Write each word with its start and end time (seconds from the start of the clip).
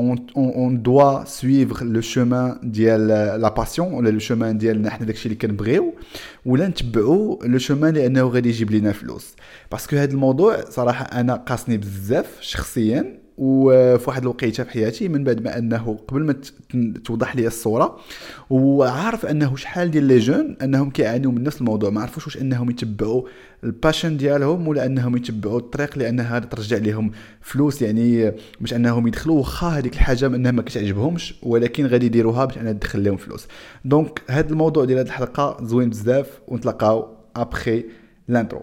on, 0.00 0.16
on, 0.34 0.52
on, 0.64 0.70
doit 0.70 1.24
suivre 1.26 1.84
le 1.84 2.00
chemin 2.00 2.58
ديال 2.62 3.40
la 3.40 3.50
passion 3.50 3.80
ولا 3.80 4.10
le 4.10 4.22
chemin 4.22 4.56
ديالنا 4.56 4.90
حنا 4.90 5.06
داكشي 5.06 5.24
اللي 5.26 5.36
كنبغيو 5.36 5.94
ولا 6.46 6.68
نتبعوا 6.68 7.46
le 7.46 7.58
chemin 7.58 7.94
لأنه 7.94 8.28
غادي 8.28 8.48
يجيب 8.48 8.70
لنا 8.70 8.92
فلوس 8.92 9.34
parce 9.72 9.87
que 9.87 9.96
هذا 9.96 10.12
الموضوع 10.12 10.60
صراحة 10.70 11.04
أنا 11.04 11.34
قاسني 11.34 11.76
بزاف 11.76 12.26
شخصيا 12.40 13.19
وفي 13.40 14.04
واحد 14.06 14.22
الوقيته 14.22 14.64
في 14.64 14.70
حياتي 14.70 15.08
من 15.08 15.24
بعد 15.24 15.42
ما 15.42 15.58
انه 15.58 15.98
قبل 16.08 16.24
ما 16.24 16.34
توضح 17.04 17.36
لي 17.36 17.46
الصورة 17.46 17.98
وعارف 18.50 19.26
انه 19.26 19.56
شحال 19.56 19.90
ديال 19.90 20.04
les 20.04 20.18
jeunes 20.18 20.56
انهم 20.62 20.90
كيعانيوا 20.90 21.32
من 21.32 21.42
نفس 21.42 21.60
الموضوع. 21.60 21.90
ما 21.90 22.00
عرفوش 22.00 22.26
واش 22.26 22.36
انهم 22.36 22.70
يتبعوا 22.70 23.22
ال 23.64 23.71
passion 23.71 24.16
ديالهم 24.16 24.68
ولا 24.68 24.86
انهم 24.86 25.16
يتبعوا 25.16 25.58
الطريق 25.58 25.98
لانها 25.98 26.38
ترجع 26.38 26.76
لهم 26.76 27.10
فلوس 27.40 27.82
يعني 27.82 28.32
باش 28.60 28.74
انهم 28.74 29.06
يدخلوا 29.06 29.38
واخا 29.38 29.68
هذيك 29.68 29.94
الحاجة 29.94 30.26
انها 30.26 30.52
ما 30.52 30.62
كتعجبهمش 30.62 31.34
ولكن 31.42 31.86
غادي 31.86 32.06
يديروها 32.06 32.44
باش 32.44 32.58
انها 32.58 32.72
تدخل 32.72 33.04
لهم 33.04 33.16
فلوس. 33.16 33.46
donc 33.84 34.22
هذا 34.30 34.50
الموضوع 34.50 34.84
ديال 34.84 34.98
هذه 34.98 35.06
الحلقة 35.06 35.64
زوين 35.64 35.90
بزاف 35.90 36.40
ونتلاقاو 36.48 37.08
après 37.36 37.84
l'intro 38.28 38.62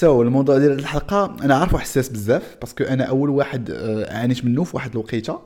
so 0.00 0.18
so, 0.18 0.26
الموضوع 0.26 0.58
ديال 0.58 0.72
الحلقة 0.72 1.36
أنا 1.42 1.54
عارفه 1.54 1.78
حساس 1.78 2.08
بزاف 2.08 2.56
parce 2.60 2.75
que 2.75 2.84
أنا 2.84 3.04
أول 3.04 3.30
واحد 3.30 3.70
آه، 3.70 4.14
عانيت 4.14 4.44
منه 4.44 4.64
في 4.64 4.76
واحد 4.76 4.90
الوقيتة. 4.90 5.38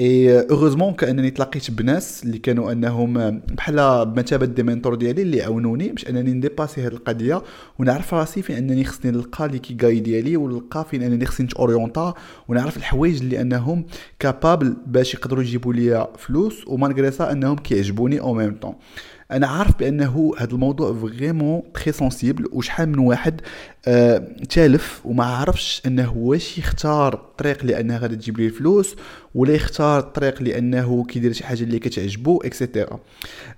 et 0.00 0.40
heureusement 0.40 0.94
كأنني 0.94 1.30
تلاقيت 1.30 1.70
بناس 1.70 2.24
اللي 2.24 2.38
كانوا 2.38 2.72
أنهم 2.72 3.18
آه، 3.18 3.40
بحال 3.48 4.06
بمثابة 4.06 4.46
des 4.46 4.62
mentors 4.62 4.94
ديالي 4.94 5.22
اللي 5.22 5.42
عاونوني 5.42 5.88
باش 5.88 6.08
أنني 6.08 6.32
نديباسي 6.32 6.80
هذه 6.80 6.92
القضية. 6.92 7.42
ونعرف 7.78 8.14
راسي 8.14 8.42
فين 8.42 8.56
أنني 8.56 8.84
خصني 8.84 9.10
نلقى 9.10 9.48
les 9.48 9.58
clés 9.58 10.00
ديالي 10.00 10.36
ونلقى 10.36 10.86
فين 10.90 11.02
أنني 11.02 11.26
خصني 11.26 11.46
نتوريونتا 11.46 12.14
ونعرف 12.48 12.76
الحوايج 12.76 13.20
اللي 13.20 13.40
أنهم 13.40 13.86
capables 14.18 14.76
باش 14.86 15.14
يقدروا 15.14 15.42
يجيبوا 15.42 15.72
لي 15.72 16.08
فلوس 16.18 16.68
و 16.68 16.74
malgré 16.74 17.10
ça 17.10 17.32
أنهم 17.32 17.56
كيعجبوني 17.56 18.20
au 18.20 18.34
même 18.34 18.54
temps 18.54 18.74
أنا 19.32 19.46
عارف 19.46 19.78
بأنه 19.78 20.32
هذا 20.38 20.52
الموضوع 20.52 20.94
vraiment 20.94 21.62
très 21.74 21.92
sensible 21.92 22.48
وشحال 22.52 22.88
من 22.88 22.98
واحد 22.98 23.40
آه 23.88 24.18
تالف 24.50 25.00
وما 25.04 25.24
عرفش 25.24 25.82
أنه 25.86 26.16
واش 26.16 26.58
يختار 26.58 27.14
طريق 27.38 27.64
لانها 27.64 27.98
غادي 27.98 28.16
تجيب 28.16 28.38
ليه 28.38 28.46
الفلوس 28.46 28.96
ولا 29.34 29.54
يختار 29.54 29.98
الطريق 29.98 30.42
لأنه 30.42 31.04
كيدير 31.04 31.32
شي 31.32 31.44
حاجة 31.44 31.62
اللي 31.62 31.78
كتعجبو 31.78 32.38
et 32.38 32.53
cetera 32.53 33.00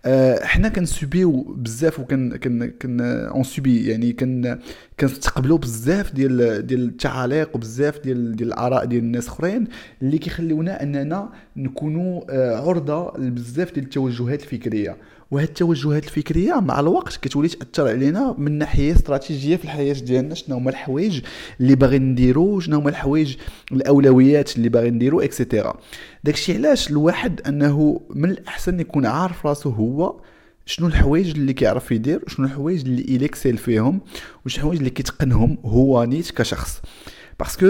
آه 0.05 0.45
حنا 0.45 0.69
كنسوبيو 0.69 1.43
بزاف 1.43 2.01
وكن 2.01 2.37
كن 2.37 2.71
كن 2.83 3.01
on 3.01 3.43
subit 3.43 3.87
يعني 3.91 4.13
كن 4.13 4.59
كنستقبلوا 5.01 5.59
بزاف 5.59 6.13
ديال 6.15 6.67
ديال 6.67 6.85
التعاليق 6.89 7.57
وبزاف 7.57 7.99
ديال 7.99 8.37
ديال 8.37 8.49
الآراء 8.49 8.85
ديال 8.85 9.03
الناس 9.05 9.29
أخرين 9.29 9.65
اللي 10.03 10.19
كيخليونا 10.19 10.83
أننا 10.83 11.29
نكونوا 11.57 12.23
آه 12.31 12.57
عرضة 12.69 13.13
لبزاف 13.19 13.73
ديال 13.73 13.85
التوجهات 13.85 14.43
الفكرية. 14.43 14.97
وهاد 15.31 15.49
التوجهات 15.49 16.05
الفكرية 16.05 16.55
مع 16.55 16.81
الوقت 16.81 17.17
كتولي 17.17 17.49
تأثر 17.49 17.89
علينا 17.89 18.35
من 18.39 18.59
ناحية 18.59 18.93
استراتيجية 18.93 19.57
في 19.57 19.65
الحياة 19.65 19.93
ديالنا 19.93 20.35
شنو 20.35 20.57
هما 20.57 20.71
الحوايج 20.71 21.21
اللي 21.61 21.75
باغي 21.75 21.99
نديرو 21.99 22.61
شنو 22.61 22.79
هما 22.79 22.91
الحوايج 22.91 23.37
الأولويات 23.73 24.57
اللي 24.57 24.69
باغي 24.69 24.91
نديرو 24.91 25.21
et 25.21 25.35
cetera 25.35 25.77
داكشي 26.25 26.55
علاش 26.55 26.91
الواحد 26.91 27.41
أنه 27.41 28.01
من 28.11 28.31
الأحسن 28.31 28.81
يكون 28.81 29.07
عارف 29.07 29.47
راسو 29.47 29.71
هو 29.71 30.21
شنو 30.67 30.87
الحوايج 30.87 31.31
اللي 31.31 31.53
كيعرف 31.53 31.93
يدير 31.93 32.21
وشنو 32.27 32.47
الحوايج 32.47 32.81
اللي 32.81 33.03
il 33.03 33.15
excelle 33.15 33.59
فيهم 33.59 34.01
وشنو 34.47 34.59
الحوايج 34.59 34.79
اللي 34.79 34.91
كيتقنهم 34.91 35.59
هو 35.65 36.05
نيت 36.05 36.31
كشخص. 36.31 36.81
parce 37.39 37.56
que 37.56 37.67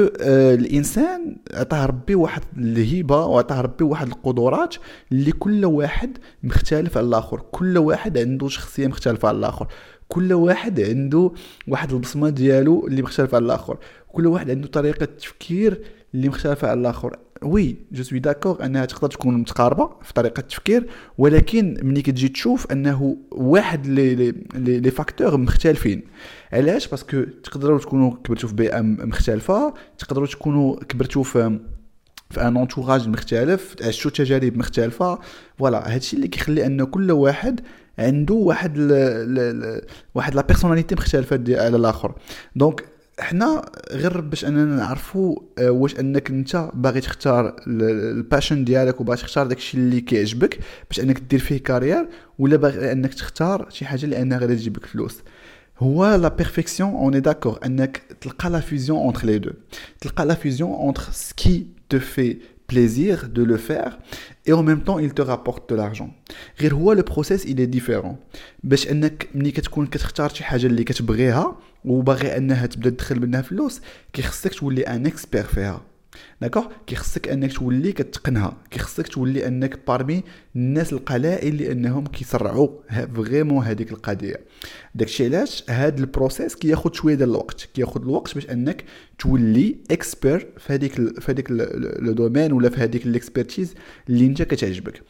الانسان 0.54 1.36
عطاه 1.54 1.86
ربي 1.86 2.14
واحد 2.14 2.42
الهبه 2.58 3.24
وعطاه 3.26 3.60
ربي 3.60 3.84
واحد 3.84 4.06
القدرات 4.06 4.74
اللي 5.12 5.32
كل 5.32 5.64
واحد 5.64 6.18
مختلف 6.42 6.98
على 6.98 7.06
الآخر. 7.06 7.40
كل 7.50 7.78
واحد 7.78 8.18
عنده 8.18 8.48
شخصية 8.48 8.86
مختلفة 8.86 9.28
على 9.28 9.38
الآخر. 9.38 9.66
كل 10.08 10.32
واحد 10.32 10.80
عنده 10.80 11.32
واحد 11.68 11.92
البصمة 11.92 12.28
ديالو 12.28 12.86
اللي 12.86 13.02
مختلفه 13.02 13.36
على 13.36 13.44
الآخر. 13.44 13.78
كل 14.08 14.26
واحد 14.26 14.50
عنده 14.50 14.68
طريقة 14.68 15.04
تفكير 15.06 15.80
اللي 16.14 16.28
مختلفة 16.28 16.68
على 16.68 16.80
الآخر. 16.80 17.16
oui 17.42 17.76
je 17.92 18.02
suis 18.02 18.18
d'accord 18.18 18.64
أنها 18.64 18.84
تقدر 18.84 19.08
تكون 19.10 19.34
متقاربة 19.34 19.90
في 20.02 20.12
طريقة 20.12 20.40
التفكير 20.40 20.86
ولكن 21.18 21.76
ملي 21.82 22.02
كتجي 22.02 22.28
تشوف 22.28 22.72
أنه 22.72 23.16
واحد 23.30 23.86
les 23.86 24.14
les 24.14 24.34
les 24.80 24.90
facteurs 24.90 25.36
مختلفين. 25.36 26.02
علاش؟ 26.52 26.88
parce 26.88 27.09
que 27.09 27.22
تقدروا 27.44 27.78
تكونوا 27.78 28.14
كبرتوا 28.24 28.48
في 28.48 28.54
بيئة 28.54 28.80
مختلفة 28.80 29.74
تقدروا 29.98 30.26
تكونوا 30.26 30.84
كبرتوا 30.84 31.22
في 31.22 31.58
في 32.30 32.40
un 32.42 32.56
entourage 32.56 33.08
مختلف 33.08 33.76
عشتوا 33.82 34.10
تجارب 34.10 34.56
مختلفة. 34.56 35.18
voilà 35.58 35.94
هادشي 35.94 36.16
اللي 36.16 36.28
كيخلي 36.28 36.66
أن 36.66 36.84
كل 36.84 37.10
واحد 37.12 37.60
عنده 37.98 38.34
واحد 38.34 38.78
ل... 38.78 38.88
ل... 38.88 39.60
ل... 39.60 39.82
واحد 40.14 40.34
la 40.34 40.42
personnalité 40.42 40.94
مختلفة 40.94 41.40
على 41.48 41.76
الآخر. 41.76 42.14
donc 42.56 42.84
حنا 43.20 43.72
غير 43.92 44.20
باش 44.20 44.44
أننا 44.44 44.76
نعرفوا 44.76 45.36
آه، 45.58 45.70
واش 45.70 46.00
أنك 46.00 46.30
أنت 46.30 46.70
باغي 46.74 47.00
تختار 47.00 47.56
ال 47.66 47.78
passion 47.78 48.64
ديالك 48.64 49.00
وباغي 49.00 49.18
تختار 49.18 49.46
داكشي 49.46 49.76
اللي 49.78 50.00
كيعجبك 50.00 50.58
باش 50.90 51.00
أنك 51.00 51.18
دير 51.18 51.38
فيه 51.38 51.62
carrière 51.62 52.08
ولا 52.38 52.56
باغي 52.56 52.92
أنك 52.92 53.14
تختار 53.14 53.66
شي 53.70 53.84
حاجة 53.86 54.06
لانها 54.06 54.38
غادي 54.38 54.56
تجيب 54.56 54.76
لك 54.76 54.86
فلوس. 54.86 55.18
هو 55.79 56.15
لا 56.15 56.27
بيرفكسيون 56.27 56.89
اون 56.89 57.13
اي 57.13 57.19
داكور 57.19 57.59
انك 57.65 58.01
تلقى 58.21 58.49
لا 58.49 58.59
فيزيون 58.59 58.99
اونتر 58.99 59.25
لي 59.25 59.37
دو 59.37 59.51
تلقى 60.01 60.25
لا 60.25 60.33
فيزيون 60.33 60.71
اونتر 60.71 61.03
سكي 61.11 61.67
تو 61.89 61.99
في 61.99 62.37
plaisir 62.73 63.15
de 63.37 63.43
le 63.43 63.57
faire 63.57 63.91
et 64.45 64.53
en 64.53 64.63
même 64.63 64.83
temps 64.83 64.99
il 64.99 65.13
te 65.13 65.21
rapporte 65.21 65.69
de 65.69 65.75
l'argent 65.75 66.09
غير 66.61 66.73
هو 66.73 66.93
لو 66.93 67.03
بروسيس 67.03 67.45
il 67.45 67.59
est 67.59 67.79
différent 67.79 68.15
باش 68.63 68.91
انك 68.91 69.29
ملي 69.35 69.51
كتكون 69.51 69.87
كتختار 69.87 70.33
شي 70.33 70.43
حاجه 70.43 70.65
اللي 70.67 70.83
كتبغيها 70.83 71.57
وباغي 71.85 72.37
انها 72.37 72.65
تبدا 72.65 72.89
تدخل 72.89 73.19
منها 73.19 73.41
فلوس 73.41 73.81
كيخصك 74.13 74.53
تولي 74.53 74.81
ان 74.81 75.05
اكسبير 75.05 75.43
فيها 75.43 75.81
d'accord 76.40 76.66
كيخصك 76.86 77.28
أنك 77.28 77.52
تولي 77.52 77.92
كتقنها. 77.92 78.56
كيخصك 78.70 79.08
تولي 79.08 79.46
أنك 79.46 79.78
parmi 79.86 80.22
الناس 80.56 80.92
القلائل 80.92 81.48
اللي 81.48 81.72
انهم 81.72 82.06
كيسرعوا 82.06 82.68
vraiment 83.14 83.64
هذيك 83.64 83.92
القضية. 83.92 84.40
داكشي 84.94 85.24
علاش؟ 85.24 85.64
هاد 85.68 85.98
ال 85.98 86.05
process 86.05 86.54
كياخذ 86.54 86.92
شوية 86.92 87.14
ديال 87.14 87.30
الوقت. 87.30 87.68
كياخذ 87.74 88.02
الوقت 88.02 88.34
باش 88.34 88.50
أنك 88.50 88.84
تولي 89.18 89.76
expert 89.90 90.48
في 90.58 90.72
هذيك 90.72 90.92
في 91.20 91.32
هذيك 91.32 91.50
le 91.50 92.12
domaine 92.12 92.52
ولا 92.52 92.68
في 92.68 92.76
هذيك 92.80 93.06
ال 93.06 93.13
expertise 93.13 93.74
اللي 94.08 94.26
أنت 94.26 94.42
كتعجبك. 94.42 95.02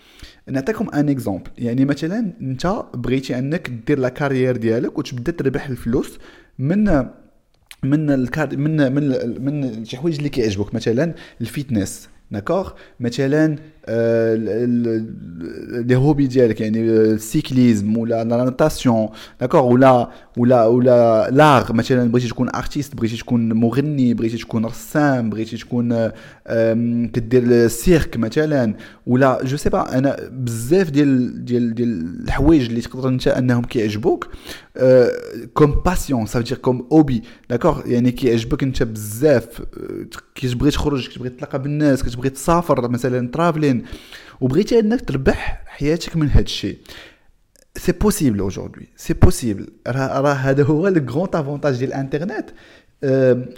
نعطيكم 0.49 0.91
un 0.91 1.09
exemple 1.09 1.51
يعني 1.59 1.85
مثلا 1.85 2.33
أنت 2.41 2.85
بغيتي 2.95 3.39
أنك 3.39 3.71
دير 3.87 3.99
la 3.99 4.09
carrière 4.09 4.57
ديالك 4.57 4.99
وتبدأ 4.99 5.33
تربح 5.33 5.69
الفلوس 5.69 6.19
من 6.59 7.09
من 7.85 8.11
الكار 8.11 8.57
من 8.57 8.93
من 8.93 9.05
من 9.45 9.85
شي 9.85 9.97
حوايج 9.97 10.17
اللي 10.17 10.29
كيعجبوك. 10.29 10.75
مثلا 10.75 11.15
ال 11.41 11.49
fitness 11.49 12.09
d'accord؟ 12.31 12.71
مثلا 13.01 13.57
لي 15.88 15.96
هوبي 15.96 16.28
ديالك 16.28 16.62
يعني 16.62 16.82
السيكليزم 16.82 17.98
ولا 17.98 18.24
لا 18.24 18.44
ناتاسيون 18.44 19.10
داكوغ 19.42 19.74
ولا 19.74 20.10
ولا 20.38 20.66
ولا 20.66 21.30
لاغ 21.30 21.74
مثلا 21.74 22.12
بغيتي 22.12 22.28
تكون 22.28 22.50
ارتيست 22.56 22.96
بغيتي 22.96 23.18
تكون 23.18 23.54
مغني 23.54 24.14
بغيتي 24.14 24.38
تكون 24.38 24.66
رسام 24.66 25.30
بغيتي 25.30 25.58
تكون 25.58 26.10
كدير 27.08 27.44
السيرك 27.44 28.18
مثلا 28.18 28.74
ولا 29.08 29.40
جو 29.44 29.58
سي 29.58 29.70
با 29.70 29.98
انا 29.98 30.18
بزاف 30.32 30.90
ديال 30.90 31.46
ديال 31.46 31.76
ديال 31.76 32.24
الحوايج 32.24 32.66
اللي 32.66 32.82
تقدر 32.82 33.10
انت 33.10 33.28
انهم 33.28 33.64
كيعجبوك 33.64 34.28
كوم 35.54 35.82
باسيون 35.86 36.26
سا 36.26 36.42
دير 36.42 36.58
كوم 36.58 36.88
اوبي 36.92 37.22
داكوغ 37.50 37.82
يعني 37.88 38.12
كيعجبك 38.12 38.64
انت 38.64 38.84
بزاف 38.84 39.62
كتبغي 40.36 40.72
تخرج 40.72 41.10
كتبغي 41.10 41.30
تلاقى 41.30 41.62
بالناس 41.62 42.04
كتبغي 42.04 42.30
تسافر 42.30 42.90
مثلا 42.90 43.28
ترافلين 43.28 43.77
وبغيتي 44.41 44.79
انك 44.79 45.01
تربح 45.01 45.63
حياتك 45.67 46.17
من 46.17 46.29
هذا 46.29 46.41
الشيء. 46.45 46.79
c'est 47.77 47.93
possible 47.93 48.47
aujourd'hui 48.47 48.89
c'est 48.97 49.15
possible 49.15 49.69
راه 49.87 50.21
راه 50.21 50.33
هذا 50.33 50.63
هو 50.63 50.89
le 50.89 51.11
grand 51.11 51.29
avantage 51.35 51.77
ديال 51.77 51.89
الانترنت 51.89 52.51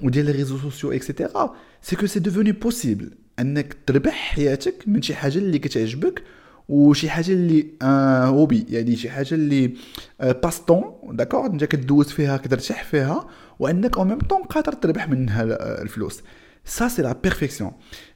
وديال 0.02 0.26
les 0.26 0.32
réseaux 0.32 0.58
sociaux 0.58 0.92
et 0.92 1.08
cetera 1.08 1.56
c'est 1.82 1.96
que 1.96 2.06
c'est 2.06 2.20
devenu 2.20 2.52
possible 2.52 3.10
انك 3.38 3.76
تربح 3.86 4.12
حياتك 4.12 4.74
من 4.86 5.02
شي 5.02 5.14
حاجة 5.14 5.38
اللي 5.38 5.58
كتعجبك 5.58 6.22
وشي 6.68 7.10
حاجة 7.10 7.32
اللي 7.32 7.66
آه 7.82 8.24
hobby 8.24 8.66
يعني 8.68 8.96
شي 8.96 9.10
حاجة 9.10 9.34
اللي 9.34 9.74
آه 10.20 10.32
passe-temps 10.32 10.92
d'accord 11.16 11.46
انت 11.46 11.64
كدوز 11.64 12.06
فيها 12.06 12.36
كترتاح 12.36 12.84
فيها 12.84 13.28
وانك 13.58 13.98
au 13.98 14.04
même 14.04 14.18
temps 14.18 14.42
قادر 14.42 14.72
تربح 14.72 15.08
منها 15.08 15.42
الفلوس. 15.82 16.22
سا 16.65 16.87
سي 16.87 17.01
لا 17.01 17.13
بيرفيكسيون 17.23 17.71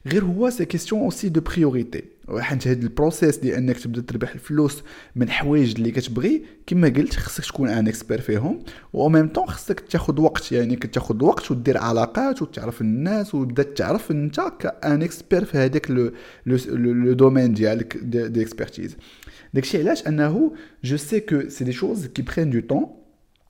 غير 0.06 0.24
هو 0.24 0.50
سي 0.50 0.64
كيستيون 0.64 1.00
اوسي 1.00 1.28
دو 1.28 1.40
بريوريتي 1.40 2.02
حيت 2.38 2.68
هاد 2.68 2.82
البروسيس 2.82 3.36
ديال 3.36 3.54
انك 3.54 3.78
تبدا 3.80 4.00
تربح 4.00 4.32
الفلوس 4.32 4.82
من 5.16 5.30
حوايج 5.30 5.74
اللي 5.76 5.90
كتبغي 5.90 6.42
كما 6.66 6.88
قلت 6.88 7.14
خصك 7.16 7.44
تكون 7.44 7.68
ان 7.68 7.88
اكسبير 7.88 8.20
فيهم 8.20 8.62
و 8.92 9.08
ميم 9.08 9.28
طون 9.28 9.46
خصك 9.46 9.80
تاخذ 9.80 10.20
وقت 10.20 10.52
يعني 10.52 10.76
كتاخذ 10.76 11.24
وقت 11.24 11.50
ودير 11.50 11.78
علاقات 11.78 12.42
وتعرف 12.42 12.80
الناس 12.80 13.34
وتبدا 13.34 13.62
تعرف 13.62 14.10
انت 14.10 14.40
كان 14.58 15.02
اكسبير 15.02 15.44
في 15.44 15.58
هذاك 15.58 15.90
لو 15.90 16.12
لو 16.46 17.12
دومين 17.12 17.54
ديالك 17.54 17.96
دي 17.96 18.42
اكسبرتيز 18.42 18.96
داكشي 19.54 19.78
علاش 19.78 20.06
انه 20.06 20.52
جو 20.84 20.96
سي 20.96 21.20
كو 21.20 21.48
سي 21.48 21.64
دي 21.64 21.72
شوز 21.72 22.06
كي 22.06 22.22
برين 22.22 22.50
دو 22.50 22.60
طون 22.60 22.86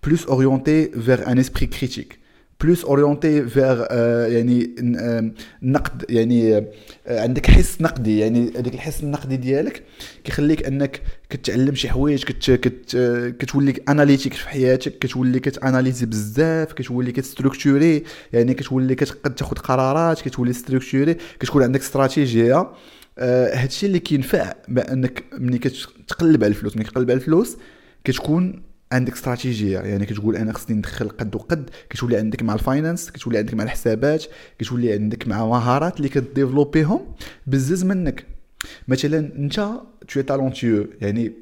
plus 0.00 0.26
orienté 0.28 0.90
vers 0.94 1.28
un 1.28 1.36
esprit 1.36 1.68
critique 1.68 2.20
plus 2.60 2.84
orienté 2.84 3.40
vers 3.40 3.86
يعني 4.32 4.74
نقد 5.62 6.04
يعني 6.08 6.66
عندك 7.06 7.46
حس 7.46 7.80
نقدي 7.80 8.18
يعني 8.18 8.50
هذاك 8.56 8.74
الحس 8.74 9.02
النقدي 9.02 9.36
ديالك 9.36 9.82
كيخليك 10.24 10.66
أنك 10.66 11.02
كتعلم 11.30 11.74
شي 11.74 11.88
حوايج 11.88 12.24
كت 12.24 12.96
كتولي 13.38 13.74
analytique 13.88 14.34
في 14.34 14.48
حياتك 14.48 14.98
كتولي 14.98 15.40
كت 15.40 15.53
analyser 15.53 16.06
بزاف 16.06 16.72
كتولي 16.72 17.12
كت 17.12 17.27
structurer 17.27 18.04
يعني 18.32 18.54
كتولي 18.54 18.94
كتقد 18.94 19.34
تاخذ 19.34 19.56
قرارات 19.56 20.20
كتولي 20.20 20.52
structuré 20.52 21.16
كتكون 21.40 21.62
عندك 21.62 21.80
استراتيجيه 21.80 22.66
هادشي 23.18 23.86
اللي 23.86 23.98
كينفع 23.98 24.52
بأنك 24.68 25.24
ملي 25.38 25.58
كتقلب 25.58 26.44
على 26.44 26.50
الفلوس 26.50 26.76
ملي 26.76 26.84
كتقلب 26.84 27.10
على 27.10 27.20
الفلوس 27.20 27.56
كتكون 28.04 28.69
عندك 28.92 29.12
استراتيجية 29.12 29.78
يعني 29.78 30.06
كتقول 30.06 30.36
أنا 30.36 30.52
خصني 30.52 30.76
ندخل 30.76 31.08
قد 31.08 31.34
وقد 31.34 31.70
كتولي 31.90 32.16
عندك 32.16 32.42
مع 32.42 32.54
ال 32.54 32.61
finance 32.61 33.10
كتولي 33.10 33.38
عندك 33.38 33.54
مع 33.54 33.64
الحسابات 33.64 34.24
كتولي 34.58 34.92
عندك 34.92 35.28
مع 35.28 35.46
مهارات 35.46 35.96
اللي 35.96 36.08
كت 36.08 36.23
développer 36.23 36.99
هم 36.99 37.14
بزز 37.46 37.84
منك. 37.84 38.26
مثلا 38.88 39.18
أنت 39.18 39.70
tout 40.08 40.20
talentueux 40.20 40.86
يعني 41.00 41.32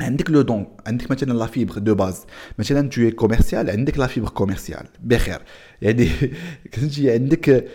عندك 0.00 0.30
le 0.30 0.42
don 0.42 0.66
عندك 0.86 1.10
مثلا 1.10 1.32
la 1.32 1.46
fibre 1.46 1.78
de 1.78 1.94
base 1.94 2.24
مثلا 2.58 2.88
tout 2.88 3.10
commercial 3.10 3.70
عندك 3.70 3.98
la 3.98 4.06
fibre 4.06 4.28
commerciale 4.28 4.86
بخير. 5.04 5.42
يعني 5.82 6.08
كنتي 6.74 7.10
عندك 7.10 7.68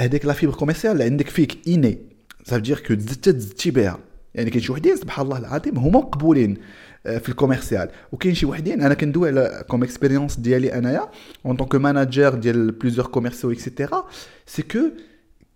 هذيك 0.00 0.26
la 0.26 0.32
fibre 0.32 0.54
commerciale 0.54 1.02
عندك 1.02 1.28
فيك 1.28 1.58
inné 1.66 1.98
صافي 2.44 2.62
c'est-à-dire 2.62 2.78
que 2.78 2.94
تزدتي 2.94 3.70
بها. 3.70 3.98
يعني 4.34 4.50
كاين 4.50 4.62
شي 4.62 4.72
وحدين 4.72 4.96
سبحان 4.96 5.24
الله 5.26 5.38
العظيم 5.38 5.78
هما 5.78 5.98
مقبولين. 5.98 6.56
في 7.04 7.28
ال 7.28 7.33
commercial. 7.33 7.88
وكاين 8.12 8.34
شي 8.34 8.46
وحدين 8.46 8.82
أنا 8.82 8.94
كندوي 8.94 9.28
على 9.28 9.64
comme 9.68 9.82
expérience 9.82 10.36
ديالي 10.36 10.78
أنايا 10.78 11.10
en 11.46 11.56
tant 11.56 11.66
que 11.66 11.74
manager 11.74 12.34
ديال 12.34 12.70
plusieurs 12.70 13.06
commerciaux 13.06 13.50
et 13.52 13.66
cetera 13.66 14.08
c'est 14.46 14.62
que 14.62 14.78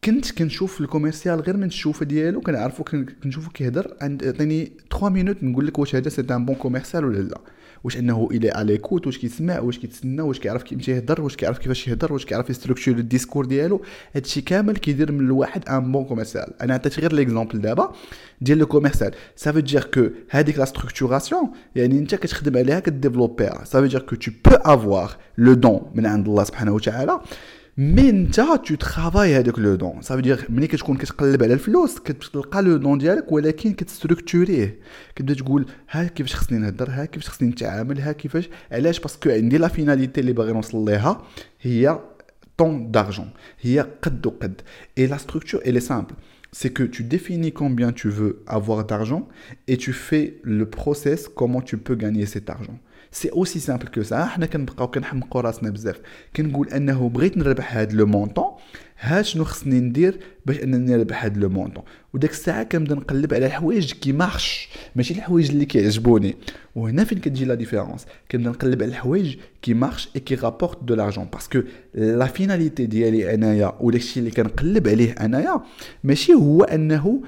كنت 0.05 0.31
كنشوف 0.33 0.81
ال 0.81 0.86
commercial 0.86 1.40
غير 1.41 1.56
من 1.56 1.65
الشوفة 1.65 2.05
ديالو 2.05 2.41
كنعرفو 2.41 2.85
كنشوفو 3.23 3.50
كيهضر 3.50 3.97
عطيني 4.03 4.73
3 4.91 5.09
minutes 5.08 5.43
نقول 5.43 5.67
لك 5.67 5.79
واش 5.79 5.95
هذا 5.95 6.09
c'est 6.08 6.25
un 6.31 6.46
bon 6.46 6.56
commercial 6.56 7.05
ولا 7.05 7.19
لا. 7.19 7.41
واش 7.84 7.96
انه 7.96 8.28
إلى 8.30 8.50
à 8.50 8.79
l'écoute 8.79 9.06
واش 9.06 9.19
كيسمع 9.19 9.60
واش 9.60 9.78
كيتسنى 9.78 10.22
واش 10.22 10.38
كيعرف 10.38 10.62
كيمشي 10.62 10.92
يهضر 10.92 11.22
واش 11.22 11.36
كيعرف 11.36 11.58
كيفاش 11.58 11.88
يهضر 11.88 12.12
واش 12.12 12.25
كيعرف 12.25 12.50
ي 12.50 12.55
structurer 12.55 12.94
ال 12.94 13.00
discours 13.00 13.44
ديالو. 13.44 13.82
هادشي 14.14 14.40
كامل 14.40 14.76
كيدير 14.76 15.12
من 15.12 15.20
الواحد 15.20 15.69
ان 15.69 15.92
بون 15.92 16.04
كوميرسيال 16.04 16.62
أنا 16.62 16.75
عطيت 16.75 17.00
غير 17.00 17.12
ليكزومبل 17.12 17.60
دابا 17.60 17.92
ديال 18.40 18.58
لو 18.58 18.66
كوميرسيال 18.66 19.14
سافو 19.36 19.58
دير 19.58 19.84
كو 19.84 20.08
هذيك 20.30 20.58
لا 20.58 20.64
ستركتوراسيون 20.64 21.50
يعني 21.76 21.98
انت 21.98 22.14
كتخدم 22.14 22.58
عليها 22.58 22.80
كديفلوبيها. 22.80 23.64
سافو 23.64 23.86
دير 23.86 24.00
كو 24.00 24.16
تو 24.16 24.30
بو 24.44 24.50
افوار 24.54 25.16
لو 25.38 25.54
دون 25.54 25.80
من 25.94 26.06
عند 26.06 26.28
الله 26.28 26.44
سبحانه 26.44 26.72
وتعالى. 26.75 27.20
مي 27.77 28.10
انت 28.10 28.36
تو 28.36 28.75
ترافاي 28.75 29.36
هذاك 29.36 29.60
لو 29.60 29.75
دون 29.75 30.01
صافي 30.01 30.21
دير 30.21 30.45
ملي 30.50 30.68
كتكون 30.68 30.98
كتقلب 30.98 31.44
على 31.44 31.54
الفلوس 31.54 32.00
كتلقى 32.00 32.62
لو 32.62 32.77
دون 32.77 32.98
ديالك 32.98 33.31
ولكن 33.31 33.74
كتستركتوريه 33.74 34.80
كتبدا 35.15 35.33
تقول 35.33 35.65
ها 35.89 36.04
كيفاش 36.04 36.36
خصني 36.36 36.57
نهضر 36.57 36.89
ها 36.89 37.06
كيفاش 37.06 37.30
خصني 37.30 37.48
نتعامل 37.50 38.01
ها 38.01 38.12
كيفاش 38.12 38.50
علاش 38.71 39.00
باسكو 39.00 39.30
عندي 39.30 39.57
لا 39.57 39.68
فيناليتي 39.68 40.21
اللي 40.21 40.33
باغي 40.33 40.54
نوصل 40.54 40.86
ليها 40.86 41.21
هي 41.62 42.00
طون 42.57 42.92
دارجون 42.92 43.30
هي 43.62 43.88
قد 44.01 44.25
وقد 44.25 44.62
اي 44.98 45.07
لا 45.07 45.18
ستركتور 45.18 45.62
اي 45.65 45.71
لي 45.71 45.80
سامبل 45.80 46.15
c'est 46.54 46.69
que 46.69 46.83
tu 46.83 47.04
définis 47.04 47.51
combien 47.51 47.92
tu 47.92 48.10
veux 48.10 48.44
avoir 48.45 48.86
d'argent 48.86 49.27
et 49.68 49.75
tu 49.75 49.92
fais 49.92 50.39
le 50.44 50.65
process 50.69 51.27
comment 51.27 51.62
tu 51.62 51.77
peux 51.77 51.95
gagner 51.95 52.25
cet 52.27 52.50
argent. 52.50 52.77
سي 53.12 53.31
اوسي 53.32 53.58
سامبل 53.58 53.87
كو 53.87 54.02
سا 54.02 54.25
حنا 54.25 54.46
كنبقاو 54.46 54.88
كنحمقوا 54.90 55.40
راسنا 55.40 55.70
بزاف 55.70 56.00
كنقول 56.37 56.69
انه 56.69 57.08
بغيت 57.08 57.37
نربح 57.37 57.76
هاد 57.76 57.93
لو 57.93 58.06
مونطون 58.06 58.44
ها 59.00 59.22
شنو 59.22 59.44
خصني 59.44 59.81
ندير 59.81 60.19
باش 60.46 60.62
انني 60.62 60.96
نربح 60.96 61.25
هاد 61.25 61.37
لو 61.37 61.49
مونطون 61.49 61.84
وداك 62.14 62.31
الساعة 62.31 62.62
كنبدا 62.62 62.94
نقلب 62.94 63.34
على 63.34 63.46
الحوايج 63.46 63.93
كي 63.93 64.12
مارش 64.12 64.69
ماشي 64.96 65.14
الحوايج 65.14 65.50
اللي 65.50 65.64
كيعجبوني 65.64 66.37
وهنا 66.75 67.05
فين 67.05 67.19
كتجي 67.19 67.44
la 67.44 67.55
différence 67.55 68.06
كنبدا 68.31 68.50
نقلب 68.50 68.82
على 68.82 68.90
الحوايج 68.90 69.37
qui 69.62 69.75
marchent 69.75 70.02
et 70.02 70.08
qui 70.17 70.35
rapportent 70.35 70.85
de 70.85 70.94
l'argent 70.94 71.25
parce 71.32 71.51
que 71.51 71.62
la 71.94 72.26
finalité 72.26 72.87
ديالي 72.87 73.35
انايا 73.35 73.75
وداكشي 73.80 74.21
اللي 74.21 74.30
كنقلب 74.30 74.88
عليه 74.88 75.12
انايا 75.12 75.61
ماشي 76.04 76.35
هو 76.35 76.62
انه 76.64 77.23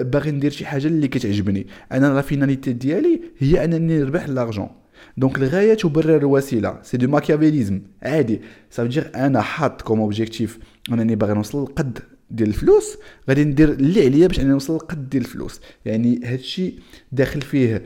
باغي 0.00 0.30
ندير 0.30 0.50
شي 0.50 0.66
حاجة 0.66 0.86
اللي 0.86 1.08
كتعجبني 1.08 1.66
أنا 1.92 2.06
la 2.06 2.20
finalité 2.20 2.72
ديالي 2.72 3.20
هي 3.38 3.64
انني 3.64 3.98
نربح 3.98 4.28
l'argent 4.28 4.68
donc 5.16 5.38
الغايه 5.38 5.74
تبرر 5.74 6.16
الوسيله 6.16 6.78
c'est 6.82 6.96
du 6.96 7.08
machiavélisme 7.08 7.80
عادي 8.02 8.40
صافي 8.70 9.00
أنا 9.00 9.40
حاط 9.40 9.82
comme 9.82 10.00
objectif 10.00 10.58
انني 10.92 11.16
باغي 11.16 11.34
نوصل 11.34 11.60
للقد 11.60 11.98
ديال 12.30 12.48
الفلوس 12.48 12.96
غادي 13.28 13.44
ندير 13.44 13.72
اللي 13.72 14.04
عليا 14.06 14.26
باش 14.26 14.40
انني 14.40 14.50
نوصل 14.50 14.72
للقد 14.72 15.08
ديال 15.08 15.22
الفلوس 15.22 15.60
يعني 15.84 16.20
هادشي 16.24 16.74
داخل 17.12 17.40
فيه 17.40 17.82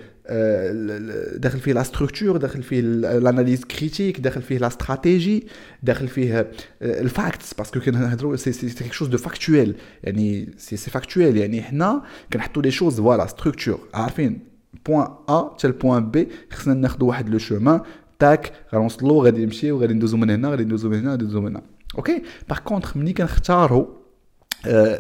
داخل 1.37 1.59
فيه 1.59 1.73
لا 1.73 1.83
ستركتور 1.83 2.37
داخل 2.37 2.62
فيه 2.62 2.80
الاناليز 2.80 3.64
كريتيك 3.64 4.21
داخل 4.21 4.42
فيه 4.42 4.59
لا 4.59 4.66
استراتيجي 4.66 5.47
داخل 5.83 6.09
فيه 6.09 6.50
الفاكتس 6.83 7.54
باسكو 7.54 7.80
كنهضروا 7.80 8.37
سي 8.37 8.52
سي 8.52 8.71
كيك 8.71 8.92
شوز 8.92 9.09
دو 9.09 9.18
فاكتويل 9.18 9.76
يعني 10.04 10.49
سي 10.59 10.76
سي 10.76 10.90
فاكتويل 10.90 11.37
يعني 11.37 11.62
حنا 11.62 12.02
كنحطوا 12.33 12.62
لي 12.62 12.71
شوز 12.71 13.00
فوالا 13.00 13.26
ستركتور 13.26 13.80
عارفين 13.95 14.55
بوان 14.86 15.07
ا 15.29 15.50
حتى 15.53 15.67
البوان 15.67 16.12
بي 16.12 16.27
خصنا 16.51 16.74
ناخذوا 16.74 17.07
واحد 17.07 17.29
لو 17.29 17.38
شومان 17.38 17.81
تاك 18.19 18.51
غنوصلوا 18.74 19.24
غادي 19.24 19.45
نمشيو 19.45 19.81
غادي 19.81 19.93
ندوزو 19.93 20.17
من 20.17 20.29
هنا 20.29 20.50
غادي 20.50 20.63
ندوزو 20.63 20.89
من 20.89 21.00
هنا 21.00 21.12
غادي 21.12 21.24
ندوزو 21.24 21.41
من 21.41 21.48
هنا 21.48 21.62
اوكي 21.98 22.21
باغ 22.50 22.60
كونطخ 22.60 22.98
ملي 22.98 23.13
كنختاروا 23.13 23.86